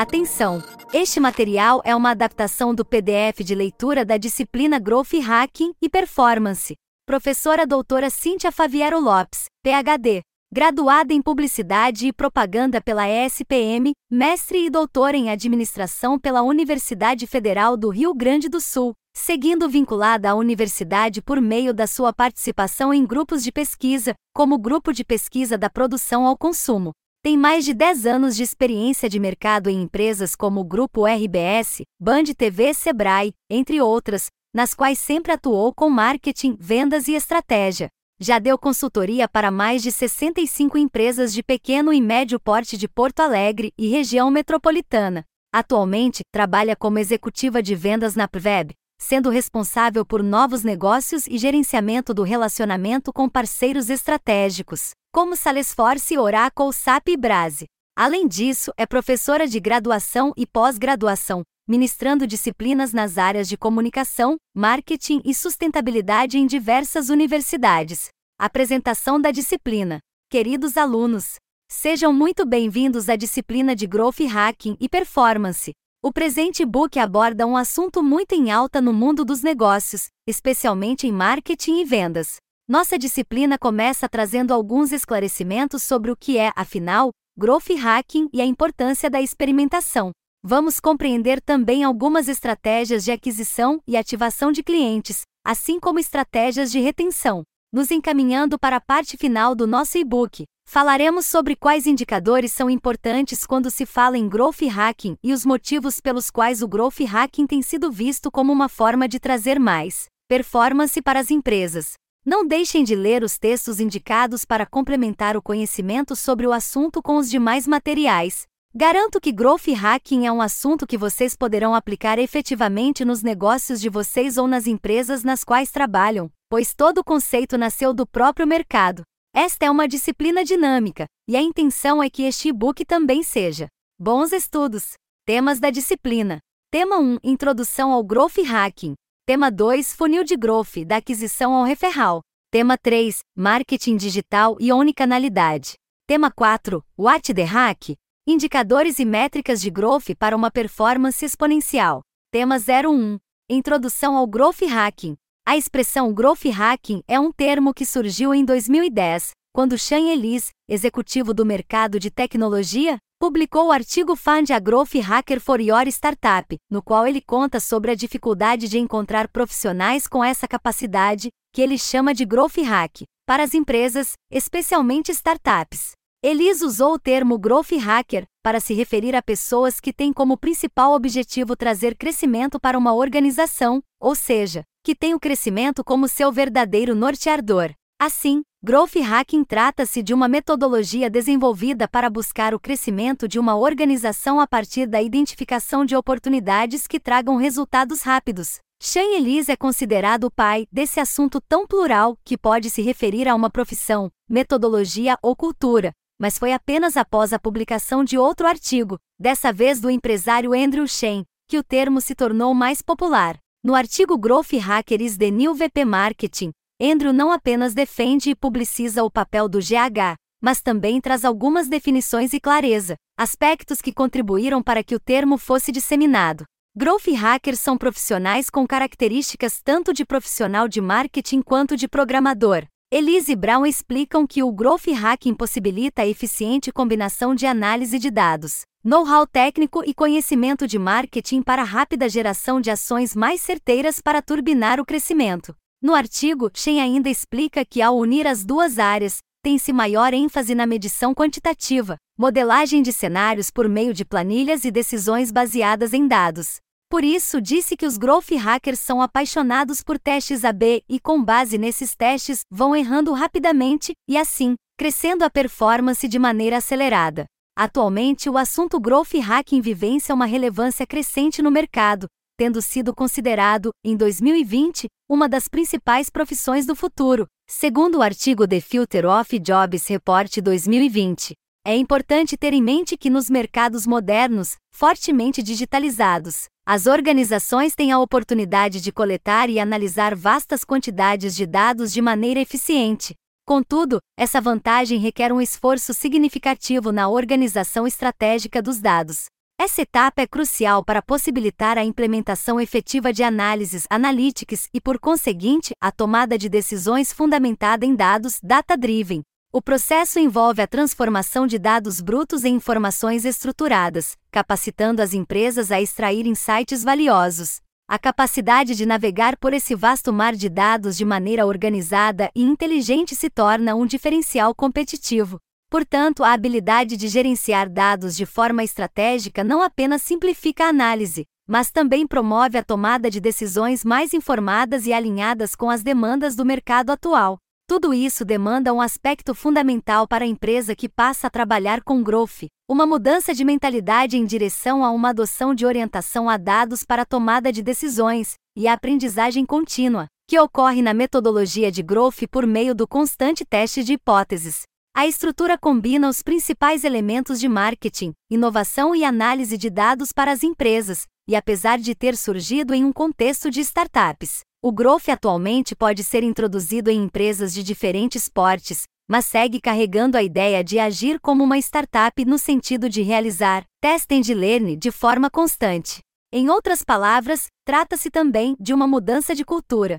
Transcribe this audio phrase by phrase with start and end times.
[0.00, 0.62] Atenção!
[0.94, 6.74] Este material é uma adaptação do PDF de leitura da disciplina Growth Hacking e Performance.
[7.04, 10.22] Professora doutora Cíntia Faviero Lopes, PhD.
[10.50, 17.76] Graduada em Publicidade e Propaganda pela ESPM, mestre e doutora em Administração pela Universidade Federal
[17.76, 23.04] do Rio Grande do Sul, seguindo vinculada à universidade por meio da sua participação em
[23.04, 26.92] grupos de pesquisa, como o Grupo de Pesquisa da Produção ao Consumo.
[27.22, 31.82] Tem mais de 10 anos de experiência de mercado em empresas como o Grupo RBS,
[32.00, 37.90] Band TV Sebrae, entre outras, nas quais sempre atuou com marketing, vendas e estratégia.
[38.18, 43.20] Já deu consultoria para mais de 65 empresas de pequeno e médio porte de Porto
[43.20, 45.22] Alegre e região metropolitana.
[45.52, 52.12] Atualmente, trabalha como executiva de vendas na Pveb, sendo responsável por novos negócios e gerenciamento
[52.12, 57.64] do relacionamento com parceiros estratégicos como Salesforce, Oracle, SAP e Brase.
[57.96, 65.20] Além disso, é professora de graduação e pós-graduação, ministrando disciplinas nas áreas de comunicação, marketing
[65.24, 68.08] e sustentabilidade em diversas universidades.
[68.38, 69.98] Apresentação da disciplina.
[70.30, 71.34] Queridos alunos,
[71.68, 75.72] sejam muito bem-vindos à disciplina de Growth Hacking e Performance.
[76.02, 81.12] O presente book aborda um assunto muito em alta no mundo dos negócios, especialmente em
[81.12, 82.36] marketing e vendas.
[82.66, 88.46] Nossa disciplina começa trazendo alguns esclarecimentos sobre o que é, afinal, growth hacking e a
[88.46, 90.10] importância da experimentação.
[90.42, 96.80] Vamos compreender também algumas estratégias de aquisição e ativação de clientes, assim como estratégias de
[96.80, 97.42] retenção.
[97.70, 103.44] Nos encaminhando para a parte final do nosso e-book, falaremos sobre quais indicadores são importantes
[103.44, 107.60] quando se fala em growth hacking e os motivos pelos quais o growth hacking tem
[107.60, 111.94] sido visto como uma forma de trazer mais performance para as empresas.
[112.24, 117.16] Não deixem de ler os textos indicados para complementar o conhecimento sobre o assunto com
[117.16, 118.42] os demais materiais.
[118.72, 123.88] Garanto que Growth Hacking é um assunto que vocês poderão aplicar efetivamente nos negócios de
[123.88, 129.02] vocês ou nas empresas nas quais trabalham, pois todo o conceito nasceu do próprio mercado.
[129.32, 133.68] Esta é uma disciplina dinâmica, e a intenção é que este e-book também seja.
[133.98, 134.94] Bons estudos!
[135.24, 136.40] Temas da disciplina.
[136.70, 138.94] Tema 1 Introdução ao Growth Hacking.
[139.24, 142.22] Tema 2 Funil de Growth, da aquisição ao referral.
[142.50, 145.74] Tema 3 Marketing digital e omnicanalidade.
[146.08, 147.96] Tema 4 What the Hack?
[148.26, 152.02] Indicadores e métricas de growth para uma performance exponencial.
[152.32, 155.16] Tema 01 Introdução ao Growth Hacking.
[155.50, 161.34] A expressão Growth Hacking é um termo que surgiu em 2010, quando Sean Ellis, executivo
[161.34, 166.80] do mercado de tecnologia, publicou o artigo Find a Growth Hacker for Your Startup, no
[166.80, 172.14] qual ele conta sobre a dificuldade de encontrar profissionais com essa capacidade, que ele chama
[172.14, 175.94] de Growth Hack, para as empresas, especialmente startups.
[176.22, 180.92] Elis usou o termo Growth Hacker para se referir a pessoas que têm como principal
[180.92, 186.94] objetivo trazer crescimento para uma organização, ou seja, que têm o crescimento como seu verdadeiro
[186.94, 187.72] norteador.
[188.00, 194.40] Assim, Growth Hacking trata-se de uma metodologia desenvolvida para buscar o crescimento de uma organização
[194.40, 198.58] a partir da identificação de oportunidades que tragam resultados rápidos.
[198.82, 203.34] Sean Elise é considerado o pai desse assunto tão plural que pode se referir a
[203.34, 209.52] uma profissão, metodologia ou cultura, mas foi apenas após a publicação de outro artigo, dessa
[209.52, 213.36] vez do empresário Andrew Shane, que o termo se tornou mais popular.
[213.62, 216.50] No artigo Growth Hacker is the New VP Marketing,
[216.80, 222.32] Andrew não apenas defende e publiciza o papel do GH, mas também traz algumas definições
[222.32, 226.44] e clareza, aspectos que contribuíram para que o termo fosse disseminado.
[226.74, 232.64] Growth hackers são profissionais com características tanto de profissional de marketing quanto de programador.
[232.92, 238.10] Elise e Brown explicam que o growth hacking possibilita a eficiente combinação de análise de
[238.10, 244.00] dados, know-how técnico e conhecimento de marketing para a rápida geração de ações mais certeiras
[244.00, 245.54] para turbinar o crescimento.
[245.80, 250.66] No artigo, Shen ainda explica que ao unir as duas áreas, tem-se maior ênfase na
[250.66, 256.56] medição quantitativa, modelagem de cenários por meio de planilhas e decisões baseadas em dados.
[256.90, 261.56] Por isso, disse que os growth hackers são apaixonados por testes AB e, com base
[261.56, 267.26] nesses testes, vão errando rapidamente e, assim, crescendo a performance de maneira acelerada.
[267.56, 273.96] Atualmente, o assunto growth hacking vivencia uma relevância crescente no mercado, tendo sido considerado, em
[273.96, 280.40] 2020, uma das principais profissões do futuro, segundo o artigo The Future of Jobs Report
[280.40, 281.34] 2020.
[281.64, 287.98] É importante ter em mente que nos mercados modernos, fortemente digitalizados, as organizações têm a
[287.98, 293.12] oportunidade de coletar e analisar vastas quantidades de dados de maneira eficiente.
[293.44, 299.24] Contudo, essa vantagem requer um esforço significativo na organização estratégica dos dados.
[299.60, 305.72] Essa etapa é crucial para possibilitar a implementação efetiva de análises analytics e, por conseguinte,
[305.82, 309.22] a tomada de decisões fundamentada em dados data-driven.
[309.52, 315.82] O processo envolve a transformação de dados brutos em informações estruturadas, capacitando as empresas a
[315.82, 317.60] extrair insights valiosos.
[317.88, 323.16] A capacidade de navegar por esse vasto mar de dados de maneira organizada e inteligente
[323.16, 325.40] se torna um diferencial competitivo.
[325.68, 331.72] Portanto, a habilidade de gerenciar dados de forma estratégica não apenas simplifica a análise, mas
[331.72, 336.90] também promove a tomada de decisões mais informadas e alinhadas com as demandas do mercado
[336.90, 337.40] atual.
[337.70, 342.48] Tudo isso demanda um aspecto fundamental para a empresa que passa a trabalhar com growth,
[342.68, 347.06] uma mudança de mentalidade em direção a uma adoção de orientação a dados para a
[347.06, 352.74] tomada de decisões e a aprendizagem contínua, que ocorre na metodologia de growth por meio
[352.74, 354.62] do constante teste de hipóteses,
[354.92, 360.42] a estrutura combina os principais elementos de marketing, inovação e análise de dados para as
[360.42, 366.04] empresas, e apesar de ter surgido em um contexto de startups, o Growth atualmente pode
[366.04, 371.42] ser introduzido em empresas de diferentes portes, mas segue carregando a ideia de agir como
[371.42, 376.00] uma startup no sentido de realizar test and learn de forma constante.
[376.32, 379.98] Em outras palavras, trata-se também de uma mudança de cultura.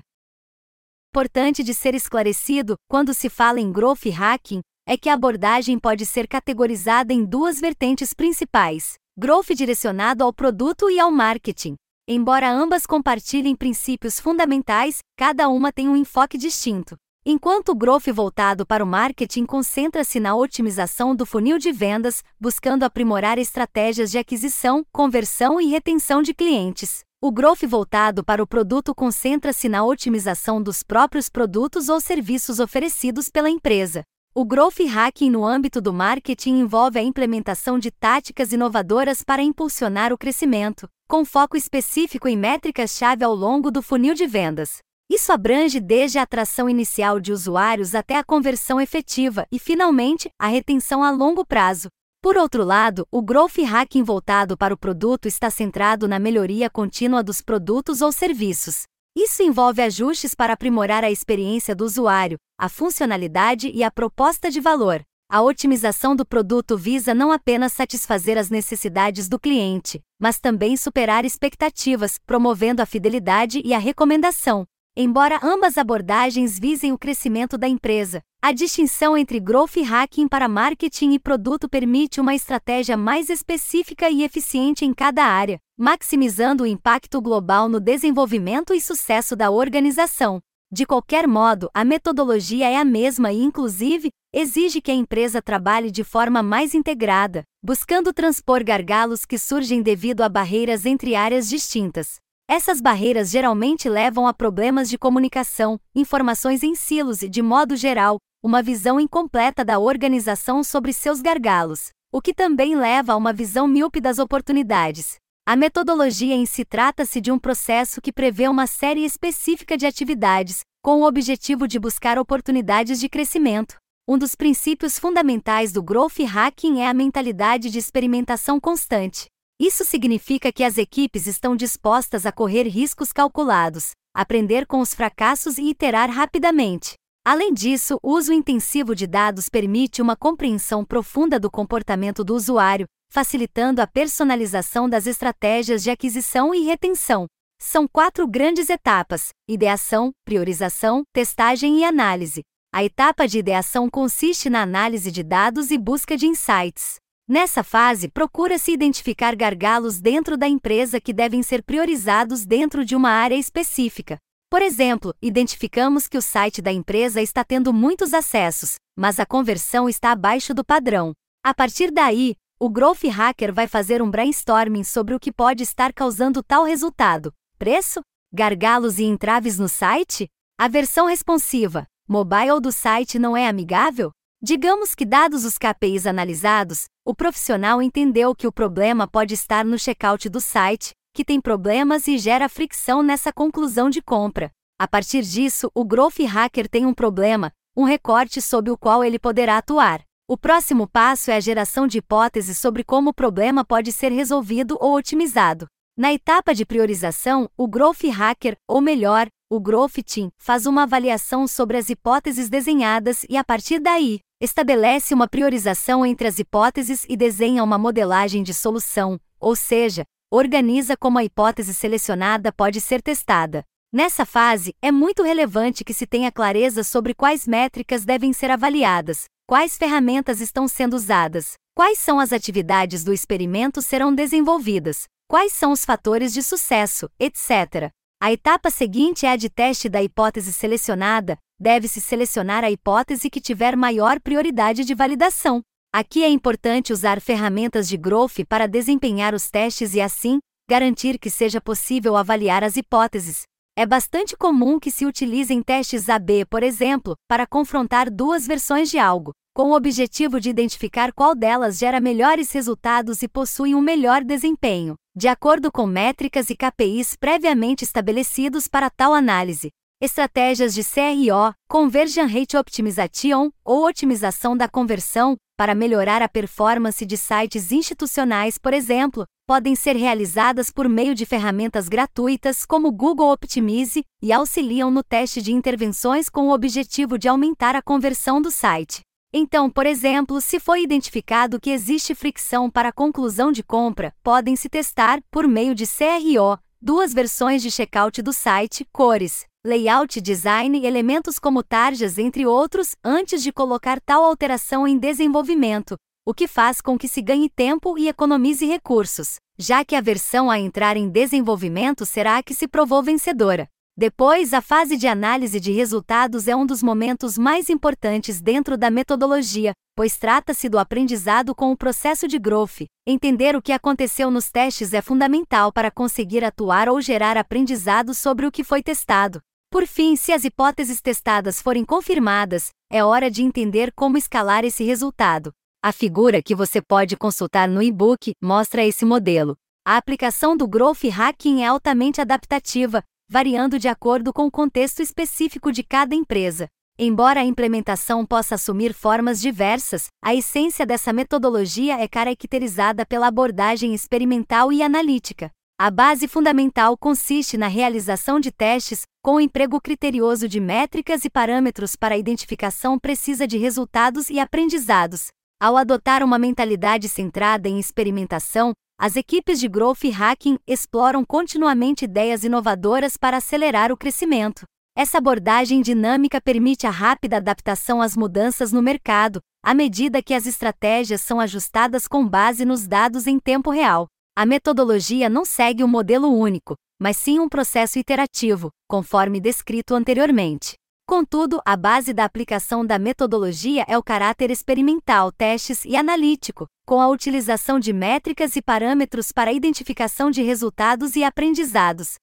[1.10, 6.06] Importante de ser esclarecido, quando se fala em growth hacking, é que a abordagem pode
[6.06, 11.74] ser categorizada em duas vertentes principais: growth direcionado ao produto e ao marketing.
[12.06, 16.96] Embora ambas compartilhem princípios fundamentais, cada uma tem um enfoque distinto.
[17.24, 22.82] Enquanto o growth voltado para o marketing concentra-se na otimização do funil de vendas, buscando
[22.82, 27.04] aprimorar estratégias de aquisição, conversão e retenção de clientes.
[27.20, 33.28] O growth voltado para o produto concentra-se na otimização dos próprios produtos ou serviços oferecidos
[33.28, 34.02] pela empresa.
[34.34, 40.10] O Growth Hacking no âmbito do marketing envolve a implementação de táticas inovadoras para impulsionar
[40.10, 44.78] o crescimento, com foco específico em métricas-chave ao longo do funil de vendas.
[45.10, 50.46] Isso abrange desde a atração inicial de usuários até a conversão efetiva e, finalmente, a
[50.46, 51.88] retenção a longo prazo.
[52.22, 57.22] Por outro lado, o Growth Hacking voltado para o produto está centrado na melhoria contínua
[57.22, 63.70] dos produtos ou serviços, isso envolve ajustes para aprimorar a experiência do usuário, a funcionalidade
[63.72, 65.02] e a proposta de valor.
[65.30, 71.24] A otimização do produto visa não apenas satisfazer as necessidades do cliente, mas também superar
[71.24, 74.64] expectativas, promovendo a fidelidade e a recomendação.
[74.94, 81.12] Embora ambas abordagens visem o crescimento da empresa, a distinção entre growth hacking para marketing
[81.12, 87.20] e produto permite uma estratégia mais específica e eficiente em cada área, maximizando o impacto
[87.20, 90.40] global no desenvolvimento e sucesso da organização.
[90.70, 95.90] De qualquer modo, a metodologia é a mesma e, inclusive, exige que a empresa trabalhe
[95.90, 102.20] de forma mais integrada, buscando transpor gargalos que surgem devido a barreiras entre áreas distintas.
[102.48, 108.18] Essas barreiras geralmente levam a problemas de comunicação, informações em silos e, de modo geral,
[108.40, 113.66] uma visão incompleta da organização sobre seus gargalos, o que também leva a uma visão
[113.66, 115.20] míope das oportunidades.
[115.44, 120.60] A metodologia em si trata-se de um processo que prevê uma série específica de atividades,
[120.80, 123.74] com o objetivo de buscar oportunidades de crescimento.
[124.06, 129.26] Um dos princípios fundamentais do growth hacking é a mentalidade de experimentação constante.
[129.60, 135.58] Isso significa que as equipes estão dispostas a correr riscos calculados, aprender com os fracassos
[135.58, 136.94] e iterar rapidamente.
[137.24, 142.86] Além disso, o uso intensivo de dados permite uma compreensão profunda do comportamento do usuário,
[143.12, 147.26] facilitando a personalização das estratégias de aquisição e retenção.
[147.60, 152.40] São quatro grandes etapas: ideação, priorização, testagem e análise.
[152.74, 156.94] A etapa de ideação consiste na análise de dados e busca de insights.
[157.28, 163.10] Nessa fase, procura-se identificar gargalos dentro da empresa que devem ser priorizados dentro de uma
[163.10, 164.16] área específica.
[164.50, 169.86] Por exemplo, identificamos que o site da empresa está tendo muitos acessos, mas a conversão
[169.86, 171.12] está abaixo do padrão.
[171.44, 175.92] A partir daí, o Growth Hacker vai fazer um brainstorming sobre o que pode estar
[175.92, 178.00] causando tal resultado: preço?
[178.32, 180.28] Gargalos e entraves no site?
[180.56, 184.12] A versão responsiva, mobile do site não é amigável?
[184.40, 189.76] Digamos que, dados os KPIs analisados, o profissional entendeu que o problema pode estar no
[189.76, 194.52] checkout do site, que tem problemas e gera fricção nessa conclusão de compra.
[194.78, 199.18] A partir disso, o Growth Hacker tem um problema, um recorte sobre o qual ele
[199.18, 200.00] poderá atuar.
[200.32, 204.78] O próximo passo é a geração de hipóteses sobre como o problema pode ser resolvido
[204.80, 205.66] ou otimizado.
[205.94, 211.46] Na etapa de priorização, o Growth Hacker, ou melhor, o Growth Team faz uma avaliação
[211.46, 217.14] sobre as hipóteses desenhadas e, a partir daí, estabelece uma priorização entre as hipóteses e
[217.14, 223.64] desenha uma modelagem de solução, ou seja, organiza como a hipótese selecionada pode ser testada.
[223.92, 229.26] Nessa fase, é muito relevante que se tenha clareza sobre quais métricas devem ser avaliadas,
[229.46, 235.72] quais ferramentas estão sendo usadas, quais são as atividades do experimento serão desenvolvidas, quais são
[235.72, 237.90] os fatores de sucesso, etc.
[238.20, 243.40] A etapa seguinte é a de teste da hipótese selecionada, deve-se selecionar a hipótese que
[243.40, 245.60] tiver maior prioridade de validação.
[245.92, 251.28] Aqui é importante usar ferramentas de growth para desempenhar os testes e assim, garantir que
[251.28, 253.42] seja possível avaliar as hipóteses.
[253.76, 258.98] É bastante comum que se utilizem testes AB, por exemplo, para confrontar duas versões de
[258.98, 264.22] algo, com o objetivo de identificar qual delas gera melhores resultados e possui um melhor
[264.22, 269.70] desempenho de acordo com métricas e KPIs previamente estabelecidos para tal análise.
[270.00, 277.16] Estratégias de CRO, Conversion Rate Optimization, ou otimização da conversão, para melhorar a performance de
[277.16, 284.02] sites institucionais, por exemplo, podem ser realizadas por meio de ferramentas gratuitas como Google Optimize
[284.22, 289.02] e auxiliam no teste de intervenções com o objetivo de aumentar a conversão do site.
[289.30, 294.70] Então, por exemplo, se foi identificado que existe fricção para a conclusão de compra, podem-se
[294.70, 300.86] testar, por meio de CRO, duas versões de checkout do site, cores, layout design e
[300.86, 306.80] elementos como tarjas, entre outros, antes de colocar tal alteração em desenvolvimento, o que faz
[306.80, 311.08] com que se ganhe tempo e economize recursos, já que a versão a entrar em
[311.08, 313.68] desenvolvimento será a que se provou vencedora.
[313.96, 318.90] Depois, a fase de análise de resultados é um dos momentos mais importantes dentro da
[318.90, 322.86] metodologia, pois trata-se do aprendizado com o processo de growth.
[323.06, 328.46] Entender o que aconteceu nos testes é fundamental para conseguir atuar ou gerar aprendizado sobre
[328.46, 329.40] o que foi testado.
[329.70, 334.84] Por fim, se as hipóteses testadas forem confirmadas, é hora de entender como escalar esse
[334.84, 335.52] resultado.
[335.84, 339.56] A figura que você pode consultar no e-book mostra esse modelo.
[339.84, 345.72] A aplicação do Growth Hacking é altamente adaptativa, variando de acordo com o contexto específico
[345.72, 346.68] de cada empresa.
[346.96, 353.92] Embora a implementação possa assumir formas diversas, a essência dessa metodologia é caracterizada pela abordagem
[353.92, 355.50] experimental e analítica.
[355.80, 361.30] A base fundamental consiste na realização de testes, com o emprego criterioso de métricas e
[361.30, 365.32] parâmetros para a identificação precisa de resultados e aprendizados.
[365.62, 372.42] Ao adotar uma mentalidade centrada em experimentação, as equipes de Growth Hacking exploram continuamente ideias
[372.42, 374.64] inovadoras para acelerar o crescimento.
[374.98, 380.46] Essa abordagem dinâmica permite a rápida adaptação às mudanças no mercado, à medida que as
[380.46, 384.08] estratégias são ajustadas com base nos dados em tempo real.
[384.36, 390.74] A metodologia não segue um modelo único, mas sim um processo iterativo, conforme descrito anteriormente.
[391.12, 397.02] Contudo, a base da aplicação da metodologia é o caráter experimental, testes e analítico, com
[397.02, 402.14] a utilização de métricas e parâmetros para identificação de resultados e aprendizados.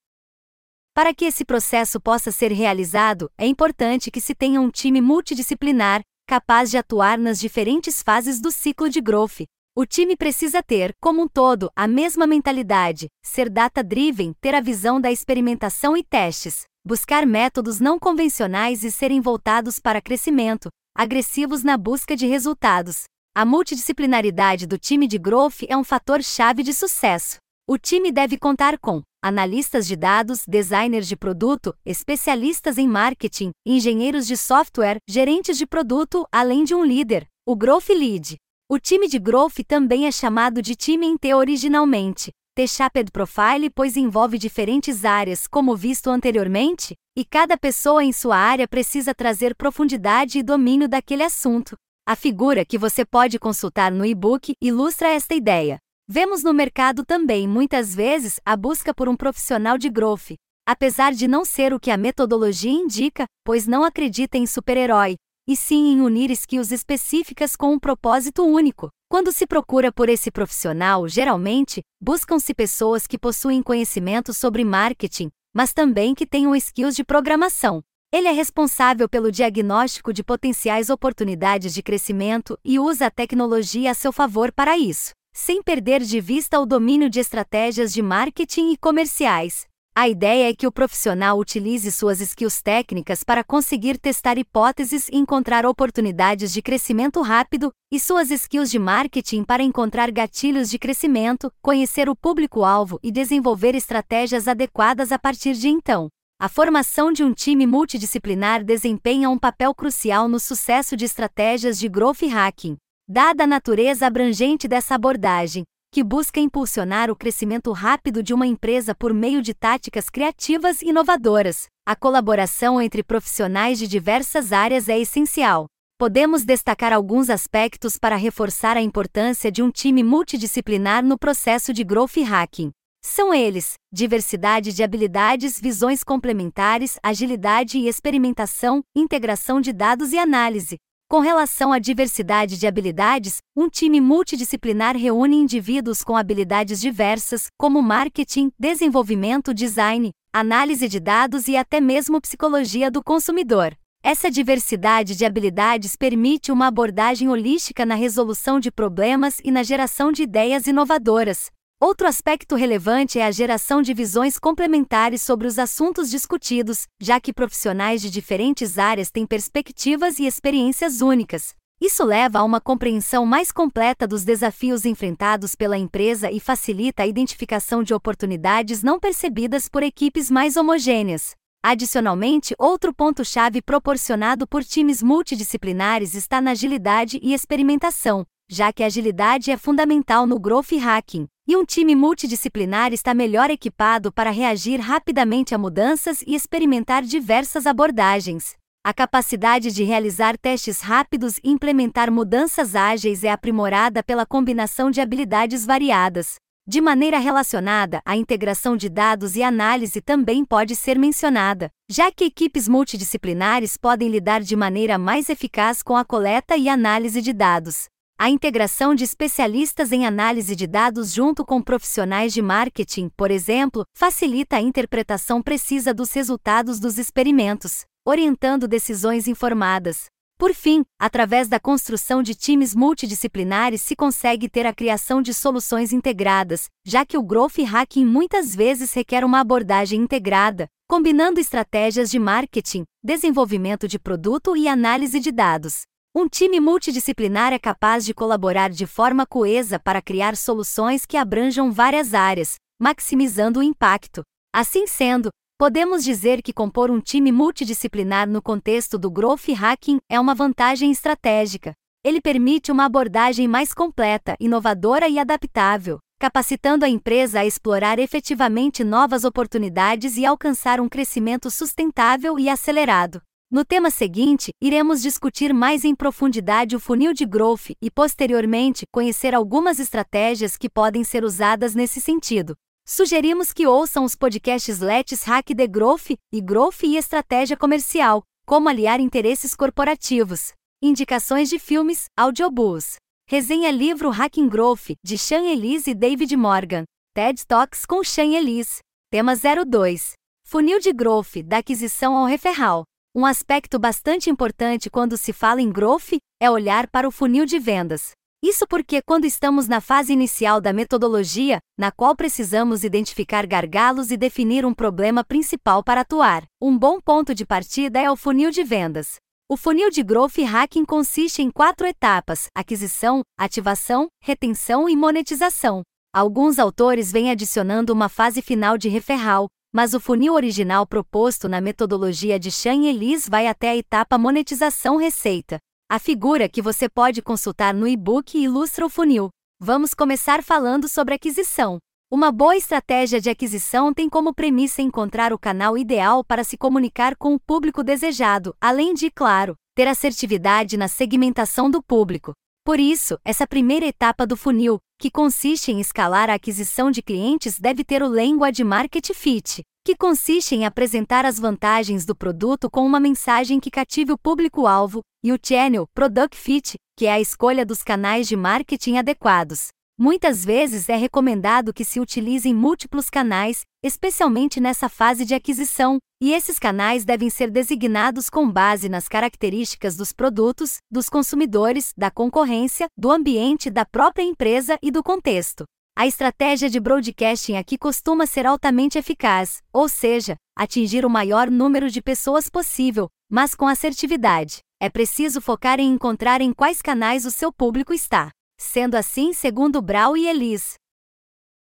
[0.91, 6.01] Para que esse processo possa ser realizado, é importante que se tenha um time multidisciplinar,
[6.27, 9.43] capaz de atuar nas diferentes fases do ciclo de growth.
[9.75, 15.00] O time precisa ter, como um todo, a mesma mentalidade, ser data-driven, ter a visão
[15.00, 21.77] da experimentação e testes, buscar métodos não convencionais e serem voltados para crescimento, agressivos na
[21.77, 23.03] busca de resultados.
[23.36, 27.38] A multidisciplinaridade do time de growth é um fator chave de sucesso.
[27.67, 34.25] O time deve contar com analistas de dados, designers de produto, especialistas em marketing, engenheiros
[34.25, 38.38] de software, gerentes de produto, além de um líder, o Growth Lead.
[38.67, 43.96] O time de growth também é chamado de time em T originalmente, T-Shaped Profile pois
[43.96, 50.39] envolve diferentes áreas, como visto anteriormente, e cada pessoa em sua área precisa trazer profundidade
[50.39, 51.78] e domínio daquele assunto.
[52.06, 55.78] A figura que você pode consultar no e-book ilustra esta ideia.
[56.06, 60.34] Vemos no mercado também, muitas vezes, a busca por um profissional de growth,
[60.68, 65.16] apesar de não ser o que a metodologia indica, pois não acredita em super-herói,
[65.48, 68.89] e sim em unir skills específicas com um propósito único.
[69.12, 75.74] Quando se procura por esse profissional, geralmente, buscam-se pessoas que possuem conhecimento sobre marketing, mas
[75.74, 77.82] também que tenham skills de programação.
[78.13, 83.96] Ele é responsável pelo diagnóstico de potenciais oportunidades de crescimento e usa a tecnologia a
[83.96, 88.78] seu favor para isso, sem perder de vista o domínio de estratégias de marketing e
[88.78, 89.69] comerciais.
[90.00, 95.18] A ideia é que o profissional utilize suas skills técnicas para conseguir testar hipóteses e
[95.18, 101.51] encontrar oportunidades de crescimento rápido, e suas skills de marketing para encontrar gatilhos de crescimento,
[101.62, 106.08] conhecer o público-alvo e desenvolver estratégias adequadas a partir de então.
[106.39, 111.89] A formação de um time multidisciplinar desempenha um papel crucial no sucesso de estratégias de
[111.89, 112.77] growth hacking.
[113.06, 118.93] Dada a natureza abrangente dessa abordagem, que busca impulsionar o crescimento rápido de uma empresa
[118.93, 125.00] por meio de táticas criativas e inovadoras, a colaboração entre profissionais de diversas áreas é
[125.00, 125.65] essencial.
[125.98, 131.84] Podemos destacar alguns aspectos para reforçar a importância de um time multidisciplinar no processo de
[131.84, 132.72] growth hacking.
[133.03, 140.77] São eles: diversidade de habilidades, visões complementares, agilidade e experimentação, integração de dados e análise.
[141.12, 147.82] Com relação à diversidade de habilidades, um time multidisciplinar reúne indivíduos com habilidades diversas, como
[147.82, 153.75] marketing, desenvolvimento, design, análise de dados e até mesmo psicologia do consumidor.
[154.04, 160.12] Essa diversidade de habilidades permite uma abordagem holística na resolução de problemas e na geração
[160.12, 161.50] de ideias inovadoras.
[161.81, 167.31] Outro aspecto relevante é a geração de visões complementares sobre os assuntos discutidos, já que
[167.31, 171.55] profissionais de diferentes áreas têm perspectivas e experiências únicas.
[171.79, 177.07] Isso leva a uma compreensão mais completa dos desafios enfrentados pela empresa e facilita a
[177.07, 181.31] identificação de oportunidades não percebidas por equipes mais homogêneas.
[181.63, 188.88] Adicionalmente, outro ponto-chave proporcionado por times multidisciplinares está na agilidade e experimentação, já que a
[188.88, 194.79] agilidade é fundamental no growth hacking, e um time multidisciplinar está melhor equipado para reagir
[194.79, 198.53] rapidamente a mudanças e experimentar diversas abordagens.
[198.86, 205.01] A capacidade de realizar testes rápidos e implementar mudanças ágeis é aprimorada pela combinação de
[205.01, 206.36] habilidades variadas.
[206.68, 212.25] De maneira relacionada, a integração de dados e análise também pode ser mencionada, já que
[212.25, 217.88] equipes multidisciplinares podem lidar de maneira mais eficaz com a coleta e análise de dados.
[218.22, 223.86] A integração de especialistas em análise de dados junto com profissionais de marketing, por exemplo,
[223.96, 230.08] facilita a interpretação precisa dos resultados dos experimentos, orientando decisões informadas.
[230.38, 235.94] Por fim, através da construção de times multidisciplinares se consegue ter a criação de soluções
[235.94, 242.20] integradas, já que o growth hacking muitas vezes requer uma abordagem integrada, combinando estratégias de
[242.20, 245.84] marketing, desenvolvimento de produto e análise de dados.
[246.22, 251.72] Um time multidisciplinar é capaz de colaborar de forma coesa para criar soluções que abranjam
[251.72, 254.22] várias áreas, maximizando o impacto.
[254.53, 260.20] Assim sendo, podemos dizer que compor um time multidisciplinar no contexto do growth hacking é
[260.20, 261.72] uma vantagem estratégica.
[262.03, 268.84] Ele permite uma abordagem mais completa, inovadora e adaptável, capacitando a empresa a explorar efetivamente
[268.84, 273.22] novas oportunidades e alcançar um crescimento sustentável e acelerado.
[273.51, 279.33] No tema seguinte, iremos discutir mais em profundidade o funil de growth e, posteriormente, conhecer
[279.33, 282.55] algumas estratégias que podem ser usadas nesse sentido.
[282.88, 288.70] Sugerimos que ouçam os podcasts Let's Hack the Growth e Growth e Estratégia Comercial, como
[288.70, 290.53] aliar interesses corporativos.
[290.79, 292.98] Indicações de filmes, audiobooks.
[293.27, 296.83] Resenha livro Hacking Growth, de Sean Elise e David Morgan.
[297.16, 298.77] TED Talks com Sean Elise.
[299.09, 300.14] Tema 02.
[300.46, 302.83] Funil de Growth, da aquisição ao referral.
[303.15, 307.57] Um aspecto bastante importante quando se fala em growth é olhar para o funil de
[307.57, 308.11] vendas.
[308.41, 314.15] Isso porque, quando estamos na fase inicial da metodologia, na qual precisamos identificar gargalos e
[314.15, 318.63] definir um problema principal para atuar, um bom ponto de partida é o funil de
[318.63, 319.15] vendas.
[319.50, 325.81] O funil de Growth Hacking consiste em quatro etapas: aquisição, ativação, retenção e monetização.
[326.13, 331.62] Alguns autores vêm adicionando uma fase final de referral, mas o funil original proposto na
[331.62, 335.58] metodologia de Chan Elise vai até a etapa monetização receita.
[335.90, 339.29] A figura que você pode consultar no e-book ilustra o funil.
[339.60, 341.77] Vamos começar falando sobre aquisição.
[342.12, 347.16] Uma boa estratégia de aquisição tem como premissa encontrar o canal ideal para se comunicar
[347.16, 352.34] com o público desejado, além de, claro, ter assertividade na segmentação do público.
[352.70, 357.60] Por isso, essa primeira etapa do funil, que consiste em escalar a aquisição de clientes,
[357.60, 362.86] deve ter o Language Market Fit, que consiste em apresentar as vantagens do produto com
[362.86, 367.66] uma mensagem que cative o público-alvo, e o Channel Product Fit, que é a escolha
[367.66, 369.70] dos canais de marketing adequados.
[369.98, 376.33] Muitas vezes é recomendado que se utilizem múltiplos canais, especialmente nessa fase de aquisição, e
[376.33, 382.87] esses canais devem ser designados com base nas características dos produtos, dos consumidores, da concorrência,
[382.98, 385.63] do ambiente da própria empresa e do contexto.
[385.98, 391.89] A estratégia de broadcasting aqui costuma ser altamente eficaz, ou seja, atingir o maior número
[391.89, 394.59] de pessoas possível, mas com assertividade.
[394.81, 398.29] É preciso focar em encontrar em quais canais o seu público está.
[398.57, 400.75] Sendo assim, segundo Brau e Elis,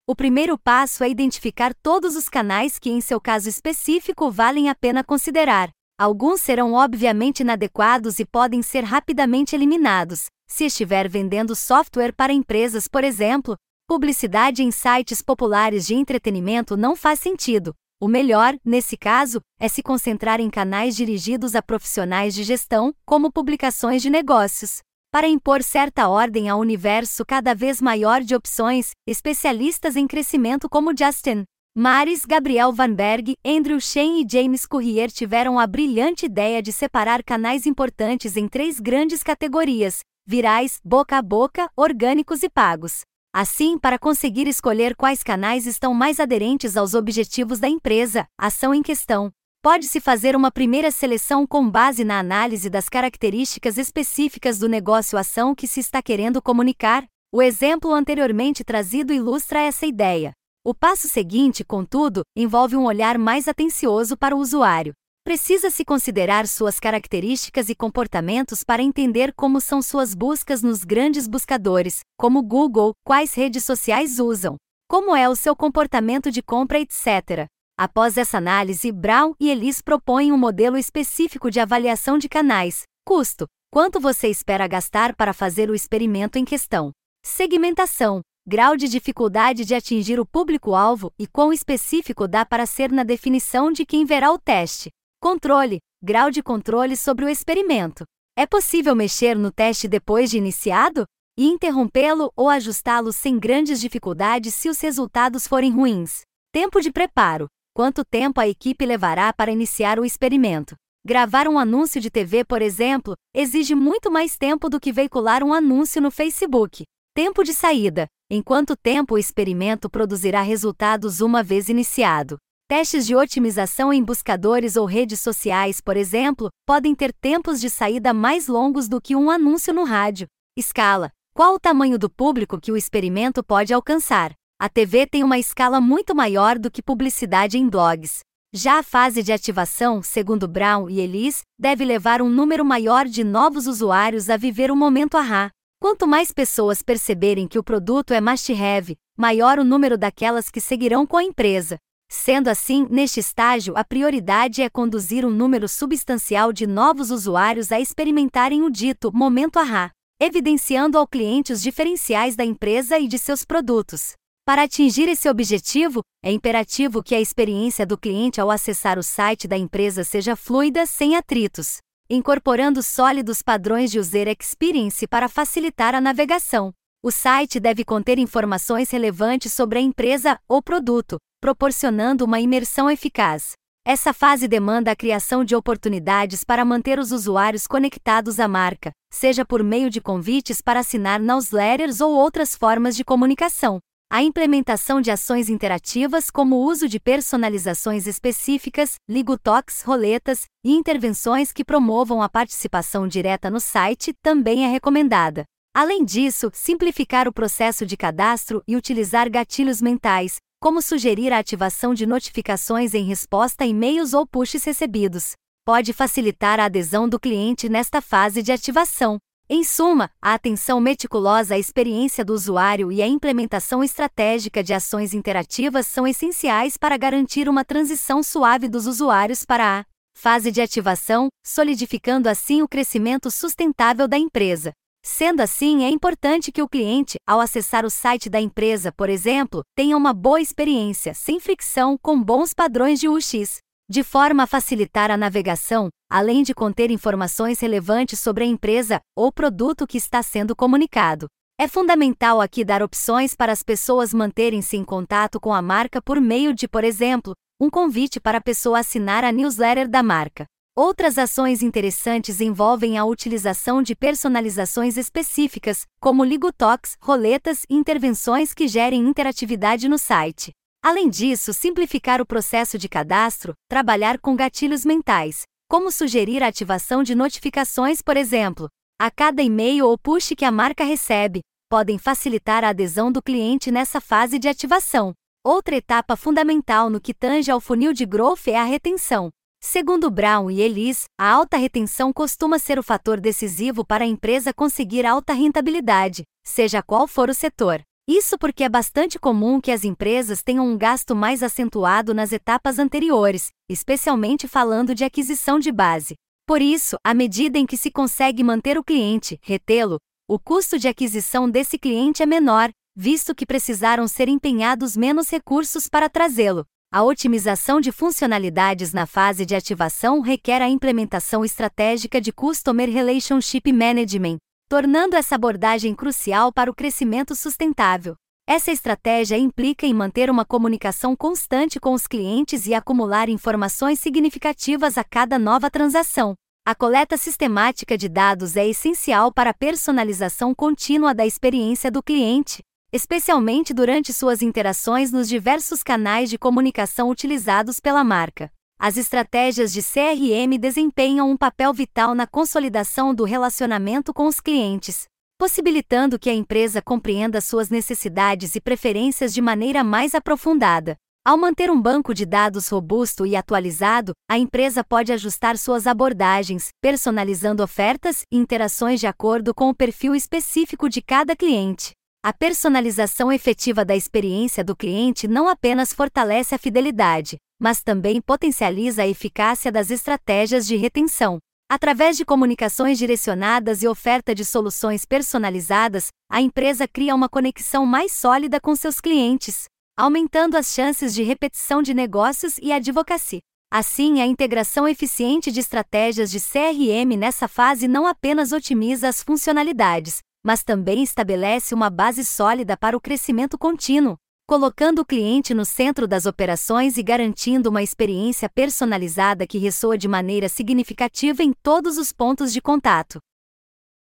[0.09, 4.73] O primeiro passo é identificar todos os canais que, em seu caso específico, valem a
[4.73, 5.69] pena considerar.
[5.99, 10.25] Alguns serão obviamente inadequados e podem ser rapidamente eliminados.
[10.47, 13.55] Se estiver vendendo software para empresas, por exemplo,
[13.87, 17.75] publicidade em sites populares de entretenimento não faz sentido.
[18.01, 23.31] O melhor, nesse caso, é se concentrar em canais dirigidos a profissionais de gestão, como
[23.31, 24.79] publicações de negócios.
[25.11, 30.95] Para impor certa ordem ao universo cada vez maior de opções, especialistas em crescimento como
[30.95, 31.45] Justin
[31.75, 37.23] Maris, Gabriel Van Berg, Andrew Chen e James Courier tiveram a brilhante ideia de separar
[37.23, 43.01] canais importantes em três grandes categorias: virais, boca a boca, orgânicos e pagos.
[43.33, 48.83] Assim, para conseguir escolher quais canais estão mais aderentes aos objetivos da empresa, ação em
[48.83, 55.53] questão, Pode-se fazer uma primeira seleção com base na análise das características específicas do negócio-ação
[55.53, 57.05] que se está querendo comunicar.
[57.29, 60.31] O exemplo anteriormente trazido ilustra essa ideia.
[60.63, 64.93] O passo seguinte, contudo, envolve um olhar mais atencioso para o usuário.
[65.25, 71.99] Precisa-se considerar suas características e comportamentos para entender como são suas buscas nos grandes buscadores,
[72.17, 74.55] como Google, quais redes sociais usam,
[74.87, 77.49] como é o seu comportamento de compra, etc.
[77.81, 82.83] Após essa análise, Brown e Ellis propõem um modelo específico de avaliação de canais.
[83.07, 86.91] Custo: quanto você espera gastar para fazer o experimento em questão?
[87.23, 93.03] Segmentação: grau de dificuldade de atingir o público-alvo e quão específico dá para ser na
[93.03, 94.89] definição de quem verá o teste.
[95.21, 98.03] Controle: grau de controle sobre o experimento.
[98.37, 101.05] É possível mexer no teste depois de iniciado?
[101.37, 106.23] E interrompê-lo ou ajustá-lo sem grandes dificuldades se os resultados forem ruins.
[106.51, 107.47] Tempo de preparo:
[107.79, 110.75] Quanto tempo a equipe levará para iniciar o experimento?
[111.07, 115.53] Gravar um anúncio de TV, por exemplo, exige muito mais tempo do que veicular um
[115.53, 116.83] anúncio no Facebook.
[117.15, 122.35] Tempo de saída: em quanto tempo o experimento produzirá resultados uma vez iniciado?
[122.67, 128.13] Testes de otimização em buscadores ou redes sociais, por exemplo, podem ter tempos de saída
[128.13, 130.27] mais longos do que um anúncio no rádio.
[130.57, 134.33] Escala: qual o tamanho do público que o experimento pode alcançar?
[134.61, 138.19] A TV tem uma escala muito maior do que publicidade em blogs.
[138.53, 143.23] Já a fase de ativação, segundo Brown e Ellis, deve levar um número maior de
[143.23, 145.49] novos usuários a viver o momento ahá.
[145.81, 151.07] Quanto mais pessoas perceberem que o produto é must-have, maior o número daquelas que seguirão
[151.07, 151.77] com a empresa.
[152.11, 157.79] Sendo assim, neste estágio, a prioridade é conduzir um número substancial de novos usuários a
[157.79, 163.45] experimentarem o dito momento ahá, evidenciando ao cliente os diferenciais da empresa e de seus
[163.45, 164.19] produtos.
[164.49, 169.47] Para atingir esse objetivo, é imperativo que a experiência do cliente ao acessar o site
[169.47, 171.77] da empresa seja fluida, sem atritos,
[172.09, 176.73] incorporando sólidos padrões de user experience para facilitar a navegação.
[177.03, 183.51] O site deve conter informações relevantes sobre a empresa ou produto, proporcionando uma imersão eficaz.
[183.85, 189.45] Essa fase demanda a criação de oportunidades para manter os usuários conectados à marca, seja
[189.45, 193.79] por meio de convites para assinar newsletters ou outras formas de comunicação.
[194.11, 201.51] A implementação de ações interativas, como o uso de personalizações específicas, ligotox, roletas e intervenções
[201.51, 205.43] que promovam a participação direta no site, também é recomendada.
[205.75, 211.93] Além disso, simplificar o processo de cadastro e utilizar gatilhos mentais, como sugerir a ativação
[211.93, 217.69] de notificações em resposta a e-mails ou pushes recebidos, pode facilitar a adesão do cliente
[217.69, 219.19] nesta fase de ativação.
[219.51, 225.11] Em suma, a atenção meticulosa à experiência do usuário e a implementação estratégica de ações
[225.11, 229.85] interativas são essenciais para garantir uma transição suave dos usuários para a
[230.15, 234.71] fase de ativação, solidificando assim o crescimento sustentável da empresa.
[235.03, 239.63] Sendo assim, é importante que o cliente, ao acessar o site da empresa, por exemplo,
[239.75, 245.09] tenha uma boa experiência, sem fricção, com bons padrões de UX de forma a facilitar
[245.09, 250.55] a navegação, além de conter informações relevantes sobre a empresa ou produto que está sendo
[250.55, 251.27] comunicado.
[251.59, 256.21] É fundamental aqui dar opções para as pessoas manterem-se em contato com a marca por
[256.21, 260.45] meio de, por exemplo, um convite para a pessoa assinar a newsletter da marca.
[260.77, 268.67] Outras ações interessantes envolvem a utilização de personalizações específicas, como ligotox, roletas e intervenções que
[268.67, 270.51] gerem interatividade no site.
[270.81, 277.03] Além disso, simplificar o processo de cadastro, trabalhar com gatilhos mentais, como sugerir a ativação
[277.03, 282.63] de notificações, por exemplo, a cada e-mail ou push que a marca recebe, podem facilitar
[282.63, 285.13] a adesão do cliente nessa fase de ativação.
[285.45, 289.29] Outra etapa fundamental no que tange ao funil de growth é a retenção.
[289.61, 294.53] Segundo Brown e Ellis, a alta retenção costuma ser o fator decisivo para a empresa
[294.53, 297.81] conseguir alta rentabilidade, seja qual for o setor.
[298.11, 302.79] Isso porque é bastante comum que as empresas tenham um gasto mais acentuado nas etapas
[302.79, 306.15] anteriores, especialmente falando de aquisição de base.
[306.47, 310.87] Por isso, à medida em que se consegue manter o cliente, retê-lo, o custo de
[310.87, 316.65] aquisição desse cliente é menor, visto que precisaram ser empenhados menos recursos para trazê-lo.
[316.91, 323.71] A otimização de funcionalidades na fase de ativação requer a implementação estratégica de Customer Relationship
[323.71, 324.39] Management,
[324.69, 328.15] tornando essa abordagem crucial para o crescimento sustentável.
[328.47, 334.95] Essa estratégia implica em manter uma comunicação constante com os clientes e acumular informações significativas
[334.95, 336.35] a cada nova transação.
[336.63, 342.61] A coleta sistemática de dados é essencial para a personalização contínua da experiência do cliente,
[342.93, 348.51] especialmente durante suas interações nos diversos canais de comunicação utilizados pela marca.
[348.81, 355.03] As estratégias de CRM desempenham um papel vital na consolidação do relacionamento com os clientes,
[355.37, 360.95] possibilitando que a empresa compreenda suas necessidades e preferências de maneira mais aprofundada.
[361.27, 366.69] Ao manter um banco de dados robusto e atualizado, a empresa pode ajustar suas abordagens,
[366.81, 371.91] personalizando ofertas e interações de acordo com o perfil específico de cada cliente.
[372.23, 379.03] A personalização efetiva da experiência do cliente não apenas fortalece a fidelidade, mas também potencializa
[379.03, 381.39] a eficácia das estratégias de retenção.
[381.69, 388.11] Através de comunicações direcionadas e oferta de soluções personalizadas, a empresa cria uma conexão mais
[388.11, 393.39] sólida com seus clientes, aumentando as chances de repetição de negócios e advocacy.
[393.71, 400.21] Assim, a integração eficiente de estratégias de CRM nessa fase não apenas otimiza as funcionalidades,
[400.43, 404.17] mas também estabelece uma base sólida para o crescimento contínuo,
[404.49, 410.07] colocando o cliente no centro das operações e garantindo uma experiência personalizada que ressoa de
[410.07, 413.19] maneira significativa em todos os pontos de contato.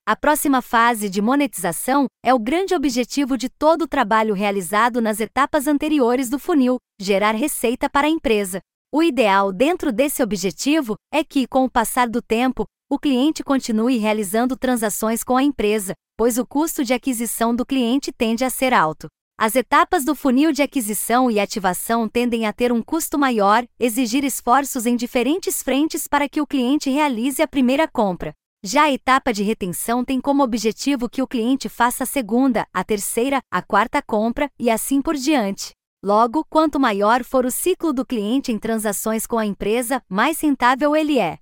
[0.06, 5.20] A próxima fase de monetização é o grande objetivo de todo o trabalho realizado nas
[5.20, 8.60] etapas anteriores do funil gerar receita para a empresa.
[8.92, 13.96] O ideal dentro desse objetivo é que, com o passar do tempo, o cliente continue
[13.96, 18.74] realizando transações com a empresa, pois o custo de aquisição do cliente tende a ser
[18.74, 19.08] alto.
[19.38, 24.24] As etapas do funil de aquisição e ativação tendem a ter um custo maior, exigir
[24.24, 28.32] esforços em diferentes frentes para que o cliente realize a primeira compra.
[28.64, 32.82] Já a etapa de retenção tem como objetivo que o cliente faça a segunda, a
[32.82, 35.72] terceira, a quarta compra e assim por diante.
[36.02, 40.96] Logo, quanto maior for o ciclo do cliente em transações com a empresa, mais rentável
[40.96, 41.38] ele é.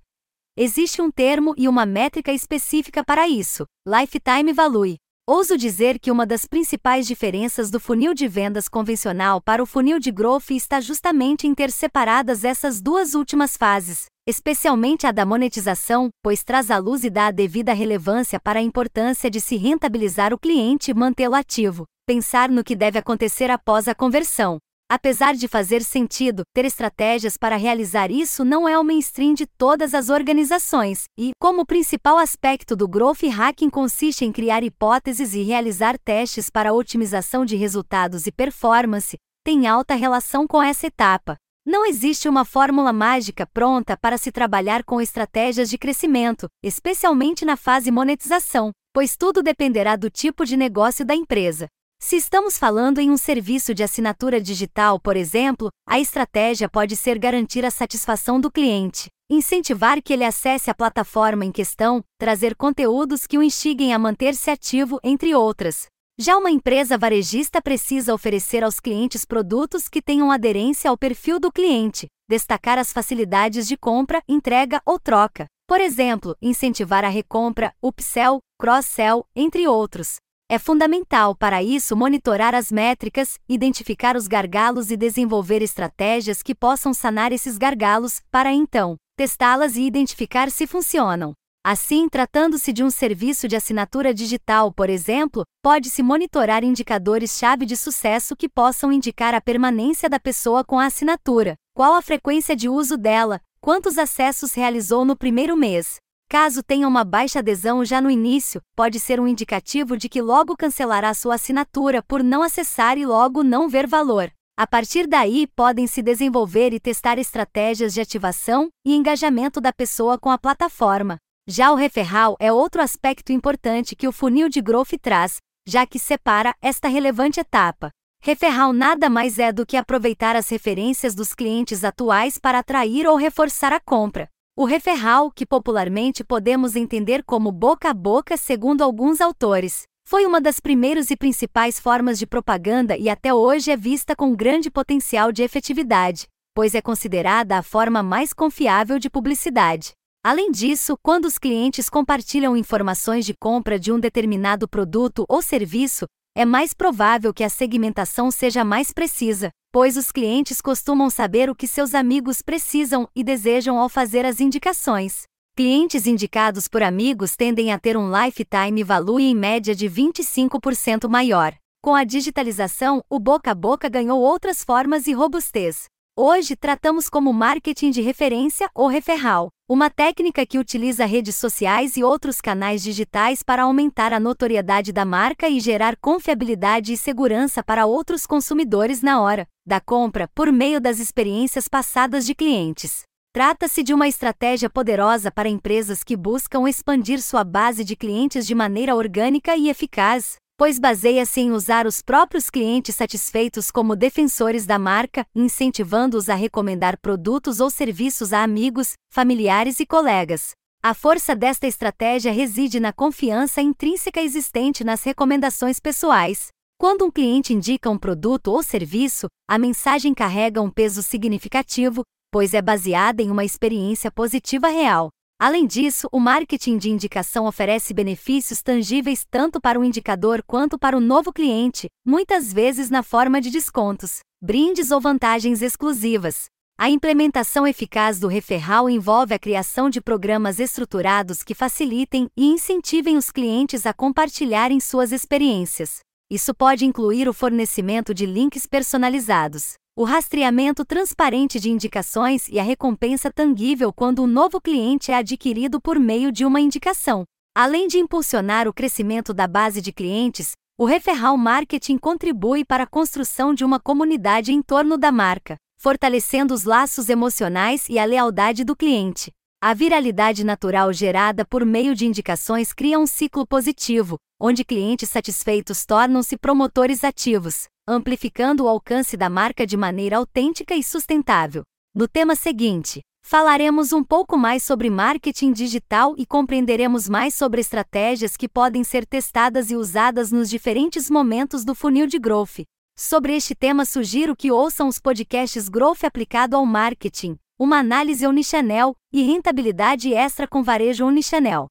[0.57, 4.97] Existe um termo e uma métrica específica para isso: Lifetime Value.
[5.27, 9.97] Ouso dizer que uma das principais diferenças do funil de vendas convencional para o funil
[9.97, 16.09] de growth está justamente em ter separadas essas duas últimas fases, especialmente a da monetização,
[16.21, 20.31] pois traz à luz e dá a devida relevância para a importância de se rentabilizar
[20.31, 25.47] o cliente e mantê-lo ativo, pensar no que deve acontecer após a conversão, Apesar de
[25.47, 31.05] fazer sentido, ter estratégias para realizar isso não é o mainstream de todas as organizações,
[31.17, 36.51] e, como o principal aspecto do Growth Hacking consiste em criar hipóteses e realizar testes
[36.51, 41.35] para otimização de resultados e performance, tem alta relação com essa etapa.
[41.65, 47.57] Não existe uma fórmula mágica pronta para se trabalhar com estratégias de crescimento, especialmente na
[47.57, 51.65] fase monetização, pois tudo dependerá do tipo de negócio da empresa.
[52.07, 57.17] Se estamos falando em um serviço de assinatura digital, por exemplo, a estratégia pode ser
[57.17, 63.25] garantir a satisfação do cliente, incentivar que ele acesse a plataforma em questão, trazer conteúdos
[63.25, 65.87] que o instiguem a manter-se ativo, entre outras.
[66.15, 71.51] Já uma empresa varejista precisa oferecer aos clientes produtos que tenham aderência ao perfil do
[71.51, 75.47] cliente, destacar as facilidades de compra, entrega ou troca.
[75.67, 80.17] Por exemplo, incentivar a recompra, upsell, cross-sell, entre outros.
[80.47, 86.93] É fundamental para isso monitorar as métricas, identificar os gargalos e desenvolver estratégias que possam
[86.93, 91.33] sanar esses gargalos, para então testá-las e identificar se funcionam.
[91.65, 98.35] Assim, tratando-se de um serviço de assinatura digital, por exemplo, pode-se monitorar indicadores-chave de sucesso
[98.35, 102.97] que possam indicar a permanência da pessoa com a assinatura, qual a frequência de uso
[102.97, 105.95] dela, quantos acessos realizou no primeiro mês,
[106.27, 110.57] Caso tenha uma baixa adesão já no início, pode ser um indicativo de que logo
[110.57, 114.31] cancelará sua assinatura por não acessar e logo não ver valor.
[114.57, 120.17] A partir daí, podem se desenvolver e testar estratégias de ativação e engajamento da pessoa
[120.17, 121.17] com a plataforma.
[121.47, 125.99] Já o referral é outro aspecto importante que o funil de growth traz, já que
[125.99, 127.91] separa esta relevante etapa.
[128.21, 133.15] Referral nada mais é do que aproveitar as referências dos clientes atuais para atrair ou
[133.15, 134.27] reforçar a compra.
[134.57, 140.39] O referral, que popularmente podemos entender como boca a boca segundo alguns autores, Foi uma
[140.39, 145.31] das primeiras e principais formas de propaganda e até hoje é vista com grande potencial
[145.31, 149.93] de efetividade, pois é considerada a forma mais confiável de publicidade.
[150.23, 156.05] Além disso, quando os clientes compartilham informações de compra de um determinado produto ou serviço,
[156.37, 161.55] é mais provável que a segmentação seja mais precisa, pois os clientes costumam saber o
[161.55, 165.23] que seus amigos precisam e desejam ao fazer as indicações.
[165.55, 171.55] Clientes indicados por amigos tendem a ter um lifetime value em média de 25% maior.
[171.81, 175.85] Com a digitalização, o boca a boca ganhou outras formas e robustez.
[176.17, 182.03] Hoje tratamos como marketing de referência ou referral, uma técnica que utiliza redes sociais e
[182.03, 187.87] outros canais digitais para aumentar a notoriedade da marca e gerar confiabilidade e segurança para
[187.87, 193.05] outros consumidores na hora da compra por meio das experiências passadas de clientes.
[193.33, 198.53] Trata-se de uma estratégia poderosa para empresas que buscam expandir sua base de clientes de
[198.53, 204.79] maneira orgânica e eficaz, pois baseia-se em usar os próprios clientes satisfeitos como defensores da
[204.79, 210.51] marca, incentivando-os a recomendar produtos ou serviços a amigos, familiares e colegas.
[210.81, 216.49] A força desta estratégia reside na confiança intrínseca existente nas recomendações pessoais.
[216.77, 222.53] Quando um cliente indica um produto ou serviço, a mensagem carrega um peso significativo, pois
[222.53, 225.09] é baseada em uma experiência positiva real.
[225.37, 230.95] Além disso, o marketing de indicação oferece benefícios tangíveis tanto para o indicador quanto para
[230.95, 236.45] o novo cliente, muitas vezes na forma de descontos, brindes ou vantagens exclusivas.
[236.77, 243.17] A implementação eficaz do referral envolve a criação de programas estruturados que facilitem e incentivem
[243.17, 245.99] os clientes a compartilharem suas experiências.
[246.29, 252.63] Isso pode incluir o fornecimento de links personalizados, o rastreamento transparente de indicações e a
[252.63, 257.23] recompensa tangível quando um novo cliente é adquirido por meio de uma indicação.
[257.55, 262.87] Além de impulsionar o crescimento da base de clientes, o referral marketing contribui para a
[262.87, 268.65] construção de uma comunidade em torno da marca, fortalecendo os laços emocionais e a lealdade
[268.65, 269.31] do cliente.
[269.63, 275.85] A viralidade natural gerada por meio de indicações cria um ciclo positivo, onde clientes satisfeitos
[275.85, 281.63] tornam-se promotores ativos, amplificando o alcance da marca de maneira autêntica e sustentável.
[281.93, 288.35] No tema seguinte, falaremos um pouco mais sobre marketing digital e compreenderemos mais sobre estratégias
[288.35, 292.63] que podem ser testadas e usadas nos diferentes momentos do funil de growth.
[292.97, 298.95] Sobre este tema, sugiro que ouçam os podcasts Growth aplicado ao marketing, uma análise Omnichannel
[299.11, 301.67] e rentabilidade extra com varejo Omnichannel.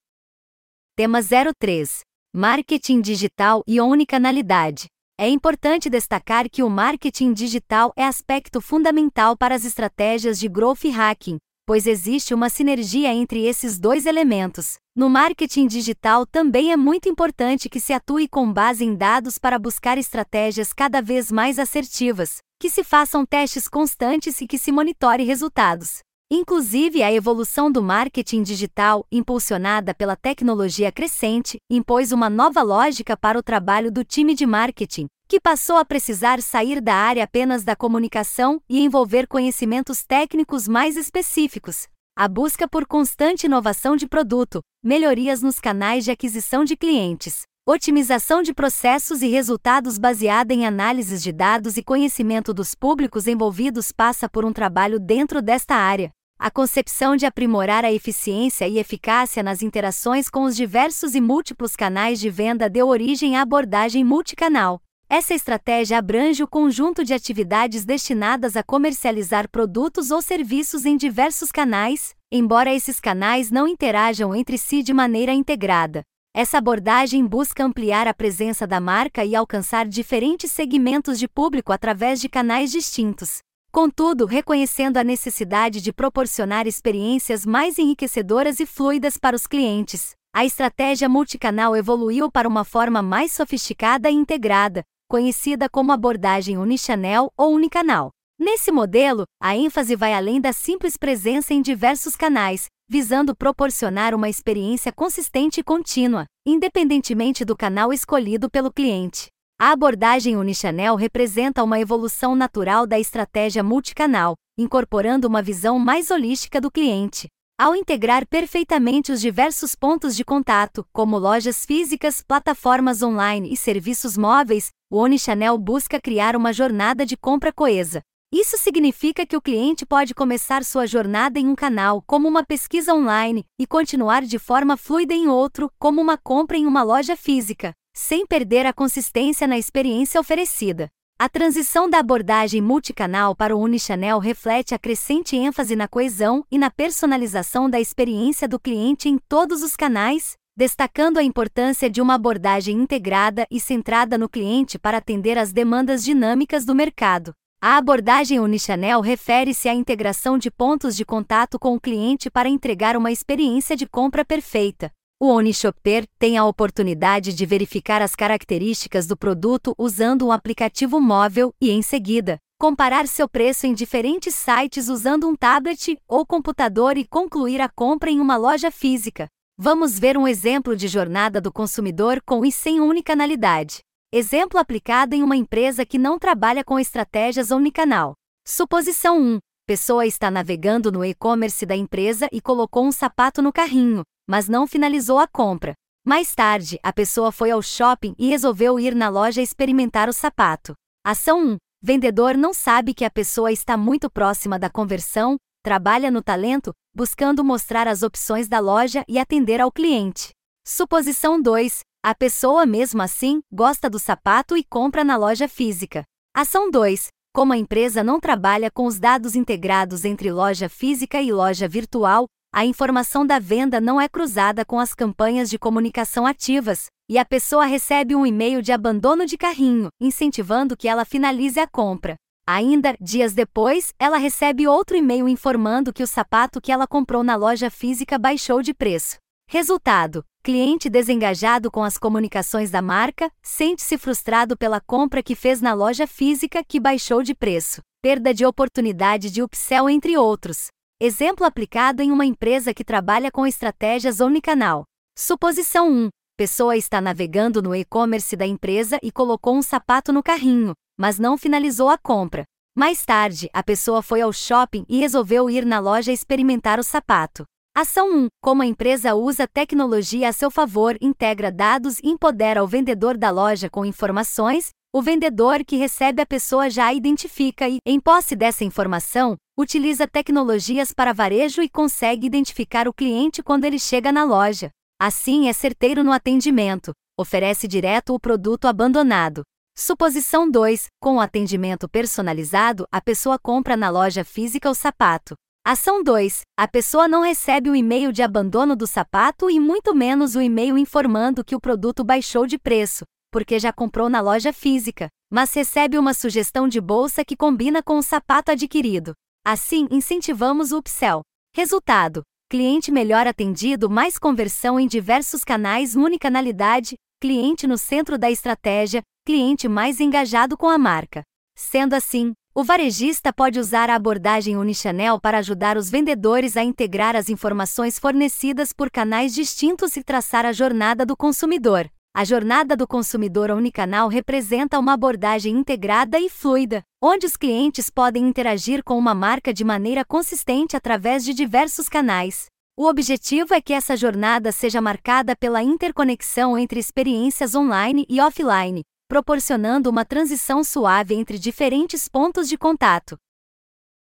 [0.96, 2.00] Tema 03:
[2.32, 4.86] Marketing digital e omnicanalidade.
[5.16, 10.82] É importante destacar que o marketing digital é aspecto fundamental para as estratégias de growth
[10.92, 14.74] hacking, pois existe uma sinergia entre esses dois elementos.
[14.96, 19.56] No marketing digital também é muito importante que se atue com base em dados para
[19.56, 25.22] buscar estratégias cada vez mais assertivas, que se façam testes constantes e que se monitore
[25.22, 26.00] resultados.
[26.36, 33.38] Inclusive, a evolução do marketing digital, impulsionada pela tecnologia crescente, impôs uma nova lógica para
[33.38, 37.76] o trabalho do time de marketing, que passou a precisar sair da área apenas da
[37.76, 41.86] comunicação e envolver conhecimentos técnicos mais específicos.
[42.16, 48.42] A busca por constante inovação de produto, melhorias nos canais de aquisição de clientes, otimização
[48.42, 54.28] de processos e resultados baseada em análises de dados e conhecimento dos públicos envolvidos passa
[54.28, 56.10] por um trabalho dentro desta área.
[56.44, 61.74] A concepção de aprimorar a eficiência e eficácia nas interações com os diversos e múltiplos
[61.74, 64.78] canais de venda deu origem à abordagem multicanal.
[65.08, 71.50] Essa estratégia abrange o conjunto de atividades destinadas a comercializar produtos ou serviços em diversos
[71.50, 76.02] canais, embora esses canais não interajam entre si de maneira integrada.
[76.34, 82.20] Essa abordagem busca ampliar a presença da marca e alcançar diferentes segmentos de público através
[82.20, 83.38] de canais distintos.
[83.74, 90.44] Contudo, reconhecendo a necessidade de proporcionar experiências mais enriquecedoras e fluidas para os clientes, a
[90.44, 97.52] estratégia multicanal evoluiu para uma forma mais sofisticada e integrada, conhecida como abordagem unichannel ou
[97.52, 98.10] unicanal.
[98.38, 104.28] Nesse modelo, a ênfase vai além da simples presença em diversos canais, visando proporcionar uma
[104.28, 109.33] experiência consistente e contínua, independentemente do canal escolhido pelo cliente.
[109.64, 116.60] A abordagem Unichannel representa uma evolução natural da estratégia multicanal, incorporando uma visão mais holística
[116.60, 117.28] do cliente.
[117.58, 124.18] Ao integrar perfeitamente os diversos pontos de contato, como lojas físicas, plataformas online e serviços
[124.18, 128.02] móveis, o Unichannel busca criar uma jornada de compra coesa.
[128.30, 132.92] Isso significa que o cliente pode começar sua jornada em um canal, como uma pesquisa
[132.92, 137.72] online, e continuar de forma fluida em outro, como uma compra em uma loja física.
[137.94, 140.88] Sem perder a consistência na experiência oferecida.
[141.16, 146.58] A transição da abordagem multicanal para o Unichannel reflete a crescente ênfase na coesão e
[146.58, 152.14] na personalização da experiência do cliente em todos os canais, destacando a importância de uma
[152.14, 157.32] abordagem integrada e centrada no cliente para atender às demandas dinâmicas do mercado.
[157.62, 162.96] A abordagem Unichannel refere-se à integração de pontos de contato com o cliente para entregar
[162.96, 164.90] uma experiência de compra perfeita.
[165.20, 171.54] O OniShopper tem a oportunidade de verificar as características do produto usando um aplicativo móvel
[171.60, 177.06] e, em seguida, comparar seu preço em diferentes sites usando um tablet ou computador e
[177.06, 179.28] concluir a compra em uma loja física.
[179.56, 183.78] Vamos ver um exemplo de jornada do consumidor com e sem unicanalidade.
[184.12, 188.14] Exemplo aplicado em uma empresa que não trabalha com estratégias omnicanal.
[188.44, 189.38] Suposição 1.
[189.64, 194.66] Pessoa está navegando no e-commerce da empresa e colocou um sapato no carrinho mas não
[194.66, 195.74] finalizou a compra.
[196.06, 200.74] Mais tarde, a pessoa foi ao shopping e resolveu ir na loja experimentar o sapato.
[201.04, 201.56] Ação 1.
[201.82, 207.42] Vendedor não sabe que a pessoa está muito próxima da conversão, trabalha no talento, buscando
[207.42, 210.30] mostrar as opções da loja e atender ao cliente.
[210.66, 211.80] Suposição 2.
[212.02, 216.04] A pessoa, mesmo assim, gosta do sapato e compra na loja física.
[216.34, 217.08] Ação 2.
[217.34, 222.26] Como a empresa não trabalha com os dados integrados entre loja física e loja virtual,
[222.56, 227.24] a informação da venda não é cruzada com as campanhas de comunicação ativas, e a
[227.24, 232.14] pessoa recebe um e-mail de abandono de carrinho, incentivando que ela finalize a compra.
[232.46, 237.34] Ainda, dias depois, ela recebe outro e-mail informando que o sapato que ela comprou na
[237.34, 239.16] loja física baixou de preço.
[239.50, 245.74] Resultado: cliente desengajado com as comunicações da marca, sente-se frustrado pela compra que fez na
[245.74, 250.68] loja física que baixou de preço, perda de oportunidade de upsell, entre outros.
[251.06, 254.84] Exemplo aplicado em uma empresa que trabalha com estratégias omnicanal.
[255.14, 256.08] Suposição 1.
[256.34, 261.36] Pessoa está navegando no e-commerce da empresa e colocou um sapato no carrinho, mas não
[261.36, 262.44] finalizou a compra.
[262.74, 267.44] Mais tarde, a pessoa foi ao shopping e resolveu ir na loja experimentar o sapato.
[267.76, 268.28] Ação 1.
[268.42, 273.30] Como a empresa usa tecnologia a seu favor, integra dados e empodera o vendedor da
[273.30, 278.36] loja com informações, o vendedor que recebe a pessoa já a identifica e, em posse
[278.36, 284.22] dessa informação, utiliza tecnologias para varejo e consegue identificar o cliente quando ele chega na
[284.22, 284.70] loja.
[285.02, 289.42] Assim, é certeiro no atendimento, oferece direto o produto abandonado.
[289.76, 295.34] Suposição 2: Com o atendimento personalizado, a pessoa compra na loja física o sapato.
[295.66, 300.36] Ação 2: A pessoa não recebe o e-mail de abandono do sapato e muito menos
[300.36, 303.04] o e-mail informando que o produto baixou de preço,
[303.34, 307.98] porque já comprou na loja física, mas recebe uma sugestão de bolsa que combina com
[307.98, 309.12] o sapato adquirido.
[309.44, 311.20] Assim, incentivamos o upsell.
[311.52, 319.02] Resultado: cliente melhor atendido, mais conversão em diversos canais, unicanalidade, cliente no centro da estratégia,
[319.26, 321.24] cliente mais engajado com a marca.
[321.56, 327.16] Sendo assim, o varejista pode usar a abordagem Unichannel para ajudar os vendedores a integrar
[327.16, 331.90] as informações fornecidas por canais distintos e traçar a jornada do consumidor.
[332.16, 338.28] A jornada do consumidor omnicanal representa uma abordagem integrada e fluida, onde os clientes podem
[338.28, 342.46] interagir com uma marca de maneira consistente através de diversos canais.
[342.78, 348.84] O objetivo é que essa jornada seja marcada pela interconexão entre experiências online e offline,
[349.08, 353.16] proporcionando uma transição suave entre diferentes pontos de contato.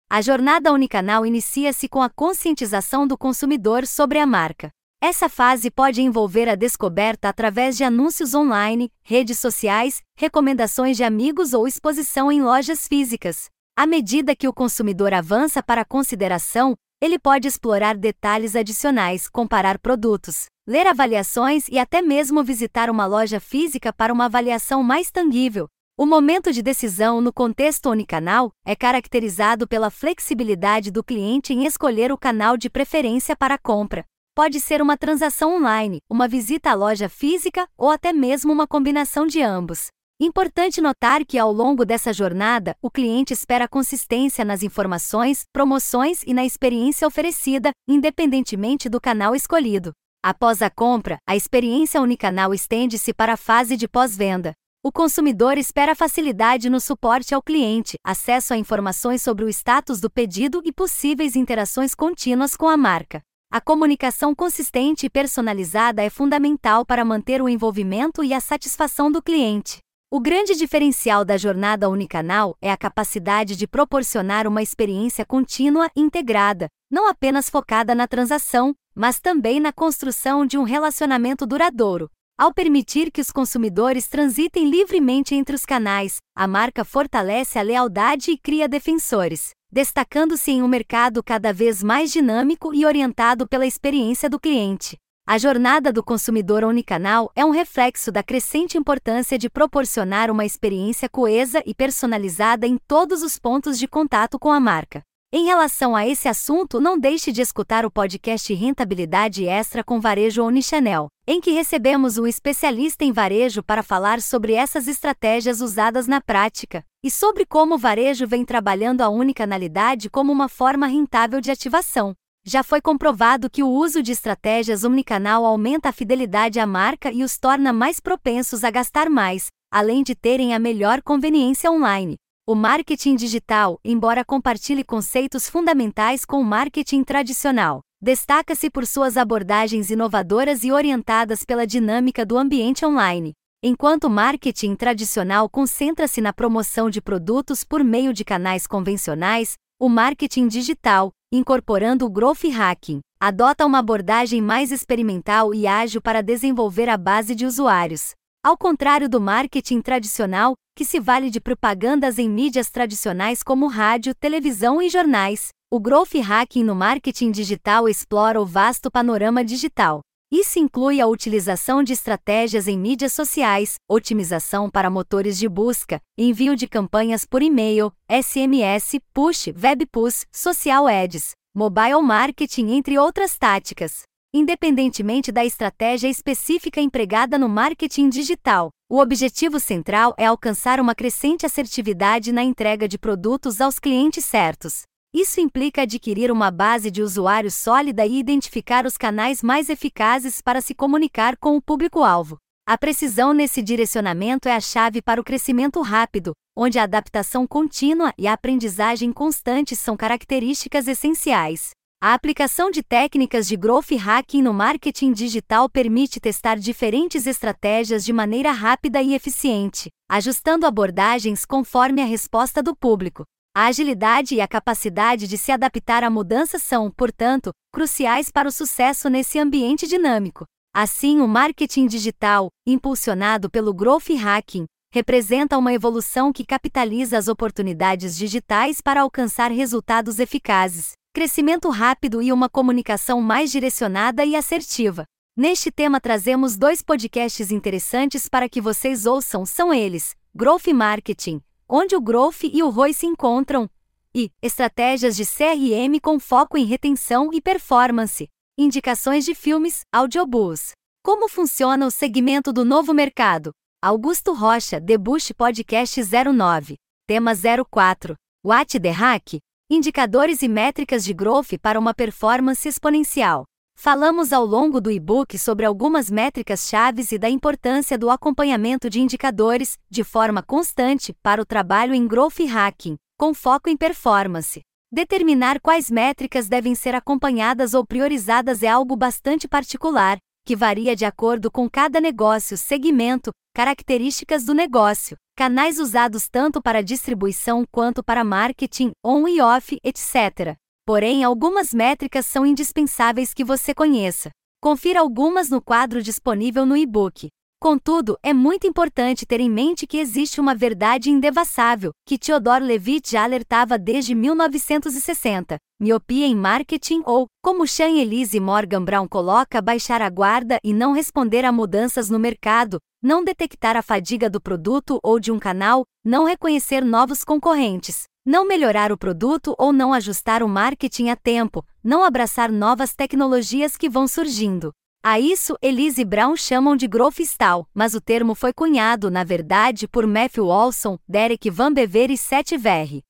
[0.09, 4.70] A jornada unicanal inicia-se com a conscientização do consumidor sobre a marca.
[5.01, 11.55] Essa fase pode envolver a descoberta através de anúncios online, redes sociais, recomendações de amigos
[11.55, 13.49] ou exposição em lojas físicas.
[13.76, 19.78] À medida que o consumidor avança para a consideração, ele pode explorar detalhes adicionais, comparar
[19.78, 25.68] produtos, ler avaliações e até mesmo visitar uma loja física para uma avaliação mais tangível.
[25.96, 32.11] O momento de decisão no contexto unicanal é caracterizado pela flexibilidade do cliente em escolher
[32.11, 34.05] o canal de preferência para a compra.
[34.39, 39.26] Pode ser uma transação online, uma visita à loja física ou até mesmo uma combinação
[39.26, 39.89] de ambos.
[40.20, 46.32] Importante notar que ao longo dessa jornada, o cliente espera consistência nas informações, promoções e
[46.32, 49.91] na experiência oferecida, independentemente do canal escolhido.
[50.24, 54.53] Após a compra, a experiência unicanal estende-se para a fase de pós-venda.
[54.84, 60.09] O consumidor espera facilidade no suporte ao cliente, acesso a informações sobre o status do
[60.09, 63.20] pedido e possíveis interações contínuas com a marca.
[63.51, 69.22] A comunicação consistente e personalizada é fundamental para manter o envolvimento e a satisfação do
[69.22, 69.78] cliente.
[70.11, 76.03] O grande diferencial da jornada unicanal é a capacidade de proporcionar uma experiência contínua e
[76.03, 82.11] integrada, não apenas focada na transação, mas também na construção de um relacionamento duradouro.
[82.38, 88.30] Ao permitir que os consumidores transitem livremente entre os canais, a marca fortalece a lealdade
[88.30, 94.28] e cria defensores, destacando-se em um mercado cada vez mais dinâmico e orientado pela experiência
[94.28, 94.98] do cliente.
[95.26, 101.06] A jornada do consumidor unicanal é um reflexo da crescente importância de proporcionar uma experiência
[101.06, 105.02] coesa e personalizada em todos os pontos de contato com a marca.
[105.31, 110.43] Em relação a esse assunto, não deixe de escutar o podcast Rentabilidade Extra com Varejo
[110.43, 116.18] Omnichannel, em que recebemos um especialista em varejo para falar sobre essas estratégias usadas na
[116.18, 121.51] prática e sobre como o varejo vem trabalhando a unicanalidade como uma forma rentável de
[121.51, 122.14] ativação.
[122.47, 127.22] Já foi comprovado que o uso de estratégias omnicanal aumenta a fidelidade à marca e
[127.22, 132.16] os torna mais propensos a gastar mais, além de terem a melhor conveniência online.
[132.51, 139.90] O marketing digital, embora compartilhe conceitos fundamentais com o marketing tradicional, destaca-se por suas abordagens
[139.90, 143.34] inovadoras e orientadas pela dinâmica do ambiente online.
[143.62, 149.86] Enquanto o marketing tradicional concentra-se na promoção de produtos por meio de canais convencionais, o
[149.86, 156.88] marketing digital, incorporando o growth hacking, adota uma abordagem mais experimental e ágil para desenvolver
[156.88, 158.12] a base de usuários.
[158.49, 164.14] Ao contrário do marketing tradicional, que se vale de propagandas em mídias tradicionais como rádio,
[164.14, 170.01] televisão e jornais, o growth hacking no marketing digital explora o vasto panorama digital.
[170.32, 176.55] Isso inclui a utilização de estratégias em mídias sociais, otimização para motores de busca, envio
[176.55, 184.03] de campanhas por e-mail, SMS, push, web push, social ads, mobile marketing, entre outras táticas.
[184.41, 191.45] Independentemente da estratégia específica empregada no marketing digital, o objetivo central é alcançar uma crescente
[191.45, 194.82] assertividade na entrega de produtos aos clientes certos.
[195.12, 200.61] Isso implica adquirir uma base de usuários sólida e identificar os canais mais eficazes para
[200.61, 202.36] se comunicar com o público-alvo.
[202.64, 208.14] A precisão nesse direcionamento é a chave para o crescimento rápido, onde a adaptação contínua
[208.16, 211.70] e a aprendizagem constante são características essenciais.
[212.01, 218.12] A aplicação de técnicas de growth hacking no marketing digital permite testar diferentes estratégias de
[218.12, 223.24] maneira rápida e eficiente, ajustando abordagens conforme a resposta do público.
[223.53, 228.53] A agilidade e a capacidade de se adaptar à mudança são, portanto, cruciais para o
[228.53, 230.44] sucesso nesse ambiente dinâmico.
[230.72, 238.16] Assim, o marketing digital, impulsionado pelo growth hacking, representa uma evolução que capitaliza as oportunidades
[238.16, 245.04] digitais para alcançar resultados eficazes crescimento rápido e uma comunicação mais direcionada e assertiva.
[245.36, 251.96] Neste tema trazemos dois podcasts interessantes para que vocês ouçam, são eles: Growth Marketing, onde
[251.96, 253.68] o growth e o ROI se encontram,
[254.14, 258.28] e Estratégias de CRM com foco em retenção e performance.
[258.56, 260.70] Indicações de filmes, audiobooks.
[261.02, 263.50] Como funciona o segmento do novo mercado?
[263.82, 266.76] Augusto Rocha, The Bush Podcast 09.
[267.08, 268.14] Tema 04.
[268.44, 269.40] What the Hack?
[269.70, 273.44] Indicadores e métricas de growth para uma performance exponencial.
[273.76, 278.98] Falamos ao longo do e-book sobre algumas métricas chaves e da importância do acompanhamento de
[278.98, 284.62] indicadores, de forma constante, para o trabalho em growth hacking, com foco em performance.
[284.90, 290.16] Determinar quais métricas devem ser acompanhadas ou priorizadas é algo bastante particular,
[290.49, 296.82] que varia de acordo com cada negócio, segmento, características do negócio, canais usados tanto para
[296.82, 300.57] distribuição quanto para marketing, on e off, etc.
[300.86, 304.30] Porém, algumas métricas são indispensáveis que você conheça.
[304.59, 307.28] Confira algumas no quadro disponível no e-book.
[307.61, 313.11] Contudo, é muito importante ter em mente que existe uma verdade indevassável, que Theodore Levitt
[313.11, 320.00] já alertava desde 1960: miopia em marketing ou, como Sean Elise Morgan Brown coloca, baixar
[320.00, 325.00] a guarda e não responder a mudanças no mercado, não detectar a fadiga do produto
[325.02, 330.44] ou de um canal, não reconhecer novos concorrentes, não melhorar o produto ou não ajustar
[330.44, 334.72] o marketing a tempo, não abraçar novas tecnologias que vão surgindo.
[335.03, 339.86] A isso, Elise Brown chamam de growth style, mas o termo foi cunhado, na verdade,
[339.86, 343.05] por Matthew Olson, Derek Van Bever e Seth Verri.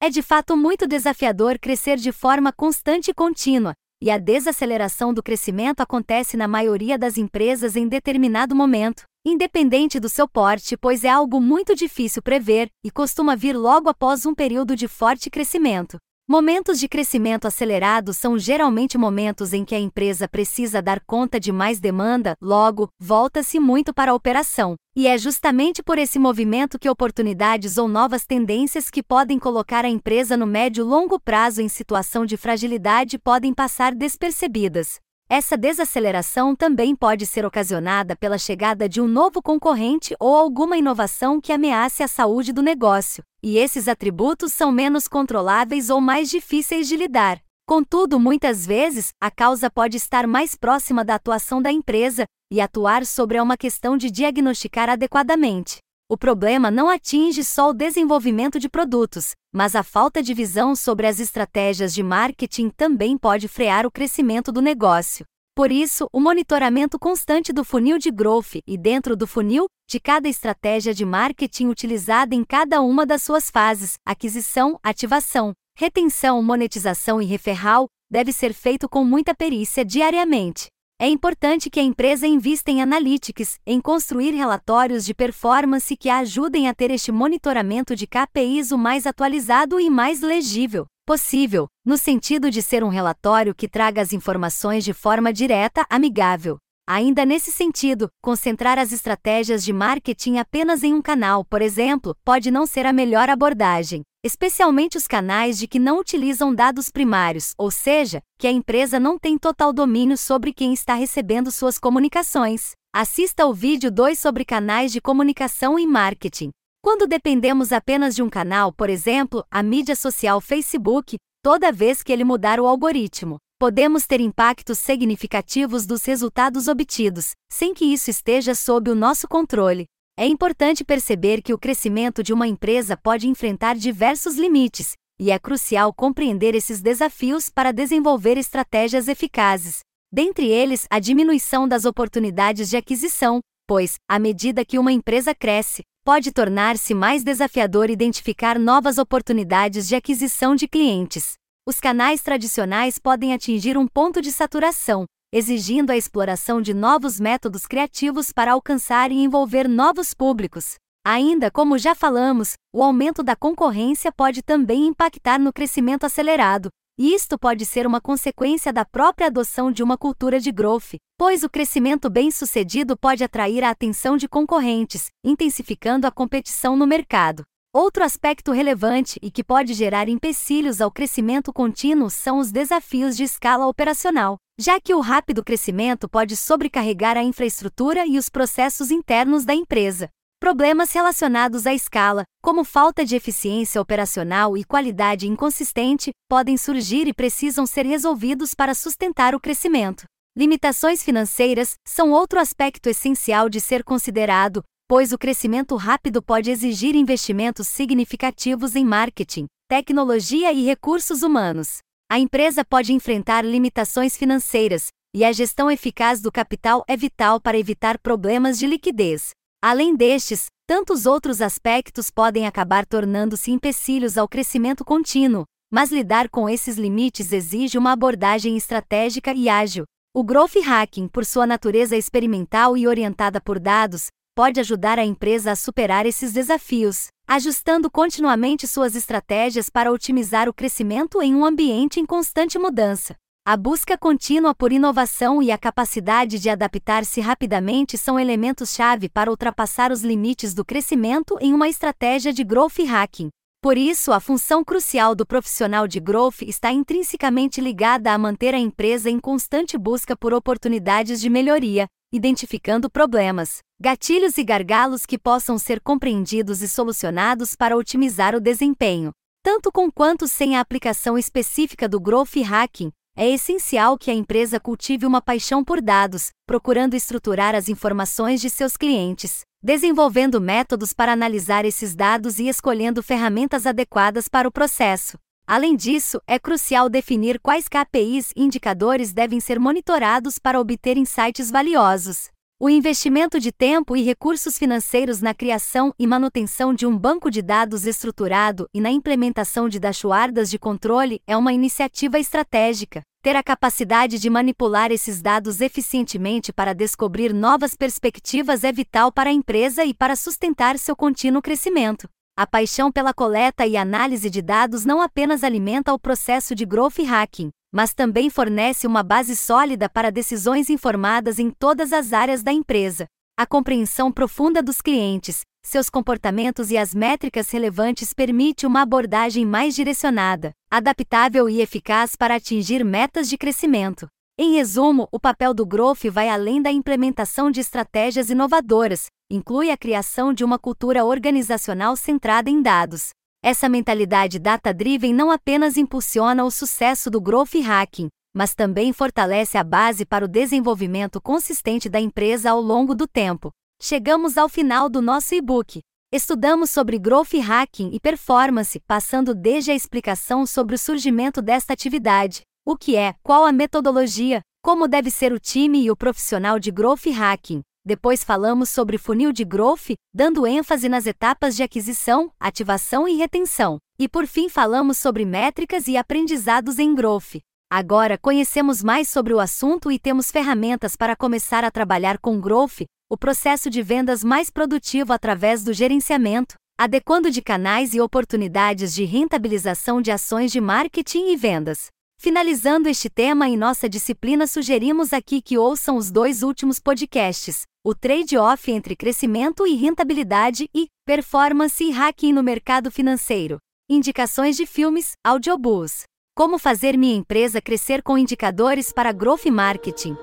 [0.00, 5.22] É de fato muito desafiador crescer de forma constante e contínua, e a desaceleração do
[5.22, 11.08] crescimento acontece na maioria das empresas em determinado momento, independente do seu porte, pois é
[11.08, 15.98] algo muito difícil prever e costuma vir logo após um período de forte crescimento.
[16.28, 21.52] Momentos de crescimento acelerado são geralmente momentos em que a empresa precisa dar conta de
[21.52, 24.74] mais demanda, logo, volta-se muito para a operação.
[24.96, 29.88] E é justamente por esse movimento que oportunidades ou novas tendências que podem colocar a
[29.88, 34.98] empresa no médio longo prazo em situação de fragilidade podem passar despercebidas.
[35.28, 41.40] Essa desaceleração também pode ser ocasionada pela chegada de um novo concorrente ou alguma inovação
[41.40, 46.86] que ameace a saúde do negócio, e esses atributos são menos controláveis ou mais difíceis
[46.86, 47.40] de lidar.
[47.66, 53.04] Contudo, muitas vezes, a causa pode estar mais próxima da atuação da empresa, e atuar
[53.04, 55.78] sobre é uma questão de diagnosticar adequadamente.
[56.08, 61.04] O problema não atinge só o desenvolvimento de produtos, mas a falta de visão sobre
[61.04, 65.26] as estratégias de marketing também pode frear o crescimento do negócio.
[65.52, 70.28] Por isso, o monitoramento constante do funil de growth e dentro do funil, de cada
[70.28, 77.24] estratégia de marketing utilizada em cada uma das suas fases aquisição, ativação, retenção, monetização e
[77.24, 80.68] referral deve ser feito com muita perícia diariamente.
[80.98, 86.20] É importante que a empresa invista em analytics, em construir relatórios de performance que a
[86.20, 91.96] ajudem a ter este monitoramento de KPIs o mais atualizado e mais legível possível, no
[91.96, 96.58] sentido de ser um relatório que traga as informações de forma direta, amigável.
[96.84, 102.50] Ainda nesse sentido, concentrar as estratégias de marketing apenas em um canal, por exemplo, pode
[102.50, 107.70] não ser a melhor abordagem especialmente os canais de que não utilizam dados primários, ou
[107.70, 112.72] seja, que a empresa não tem total domínio sobre quem está recebendo suas comunicações.
[112.94, 116.50] Assista ao vídeo 2 sobre canais de comunicação e marketing.
[116.82, 122.12] Quando dependemos apenas de um canal, por exemplo, a mídia social Facebook, toda vez que
[122.12, 128.54] ele mudar o algoritmo, podemos ter impactos significativos dos resultados obtidos, sem que isso esteja
[128.54, 129.86] sob o nosso controle.
[130.18, 135.38] É importante perceber que o crescimento de uma empresa pode enfrentar diversos limites, e é
[135.38, 139.80] crucial compreender esses desafios para desenvolver estratégias eficazes.
[140.10, 145.82] Dentre eles, a diminuição das oportunidades de aquisição, pois, à medida que uma empresa cresce,
[146.02, 151.34] pode tornar-se mais desafiador identificar novas oportunidades de aquisição de clientes.
[151.68, 155.04] Os canais tradicionais podem atingir um ponto de saturação,
[155.36, 160.76] exigindo a exploração de novos métodos criativos para alcançar e envolver novos públicos.
[161.04, 167.12] Ainda como já falamos, o aumento da concorrência pode também impactar no crescimento acelerado, e
[167.12, 171.50] isto pode ser uma consequência da própria adoção de uma cultura de growth, pois o
[171.50, 177.42] crescimento bem-sucedido pode atrair a atenção de concorrentes, intensificando a competição no mercado.
[177.74, 183.24] Outro aspecto relevante e que pode gerar empecilhos ao crescimento contínuo são os desafios de
[183.24, 189.44] escala operacional, já que o rápido crescimento pode sobrecarregar a infraestrutura e os processos internos
[189.44, 190.08] da empresa.
[190.40, 197.14] Problemas relacionados à escala, como falta de eficiência operacional e qualidade inconsistente, podem surgir e
[197.14, 200.04] precisam ser resolvidos para sustentar o crescimento.
[200.36, 206.94] Limitações financeiras são outro aspecto essencial de ser considerado, pois o crescimento rápido pode exigir
[206.94, 211.78] investimentos significativos em marketing, tecnologia e recursos humanos.
[212.08, 217.58] A empresa pode enfrentar limitações financeiras, e a gestão eficaz do capital é vital para
[217.58, 219.30] evitar problemas de liquidez.
[219.60, 226.48] Além destes, tantos outros aspectos podem acabar tornando-se empecilhos ao crescimento contínuo, mas lidar com
[226.48, 229.84] esses limites exige uma abordagem estratégica e ágil.
[230.14, 235.50] O growth hacking, por sua natureza experimental e orientada por dados, pode ajudar a empresa
[235.50, 241.98] a superar esses desafios, ajustando continuamente suas estratégias para otimizar o crescimento em um ambiente
[241.98, 243.16] em constante mudança.
[243.44, 249.92] A busca contínua por inovação e a capacidade de adaptar-se rapidamente são elementos-chave para ultrapassar
[249.92, 253.30] os limites do crescimento em uma estratégia de growth hacking.
[253.62, 258.58] Por isso, a função crucial do profissional de growth está intrinsecamente ligada a manter a
[258.58, 265.58] empresa em constante busca por oportunidades de melhoria, identificando problemas, gatilhos e gargalos que possam
[265.58, 269.12] ser compreendidos e solucionados para otimizar o desempenho.
[269.42, 274.60] Tanto com quanto sem a aplicação específica do growth hacking, é essencial que a empresa
[274.60, 281.12] cultive uma paixão por dados, procurando estruturar as informações de seus clientes, desenvolvendo métodos para
[281.12, 285.18] analisar esses dados e escolhendo ferramentas adequadas para o processo.
[285.48, 291.52] Além disso, é crucial definir quais KPIs e indicadores devem ser monitorados para obter insights
[291.52, 292.30] valiosos.
[292.58, 297.42] O investimento de tempo e recursos financeiros na criação e manutenção de um banco de
[297.42, 303.02] dados estruturado e na implementação de dashboards de controle é uma iniciativa estratégica.
[303.22, 309.30] Ter a capacidade de manipular esses dados eficientemente para descobrir novas perspectivas é vital para
[309.30, 312.08] a empresa e para sustentar seu contínuo crescimento.
[312.38, 316.98] A paixão pela coleta e análise de dados não apenas alimenta o processo de growth
[316.98, 322.52] hacking, mas também fornece uma base sólida para decisões informadas em todas as áreas da
[322.52, 323.06] empresa.
[323.38, 329.74] A compreensão profunda dos clientes, seus comportamentos e as métricas relevantes permite uma abordagem mais
[329.74, 334.08] direcionada, adaptável e eficaz para atingir metas de crescimento.
[334.38, 339.76] Em resumo, o papel do Growth vai além da implementação de estratégias inovadoras, inclui a
[339.76, 343.10] criação de uma cultura organizacional centrada em dados.
[343.42, 349.64] Essa mentalidade data-driven não apenas impulsiona o sucesso do Growth Hacking, mas também fortalece a
[349.64, 353.50] base para o desenvolvimento consistente da empresa ao longo do tempo.
[353.80, 355.80] Chegamos ao final do nosso e-book.
[356.12, 362.42] Estudamos sobre Growth Hacking e Performance, passando desde a explicação sobre o surgimento desta atividade,
[362.64, 366.70] o que é, qual a metodologia, como deve ser o time e o profissional de
[366.70, 367.62] Growth Hacking.
[367.86, 373.78] Depois falamos sobre funil de growth, dando ênfase nas etapas de aquisição, ativação e retenção.
[373.96, 377.36] E por fim falamos sobre métricas e aprendizados em growth.
[377.70, 382.82] Agora conhecemos mais sobre o assunto e temos ferramentas para começar a trabalhar com growth,
[383.08, 389.04] o processo de vendas mais produtivo através do gerenciamento, adequando de canais e oportunidades de
[389.04, 391.86] rentabilização de ações de marketing e vendas.
[392.18, 397.94] Finalizando este tema em nossa disciplina, sugerimos aqui que ouçam os dois últimos podcasts: o
[397.94, 403.58] trade-off entre crescimento e rentabilidade e performance e hacking no mercado financeiro.
[403.88, 406.04] Indicações de filmes, audiobooks.
[406.34, 410.16] Como fazer minha empresa crescer com indicadores para growth marketing.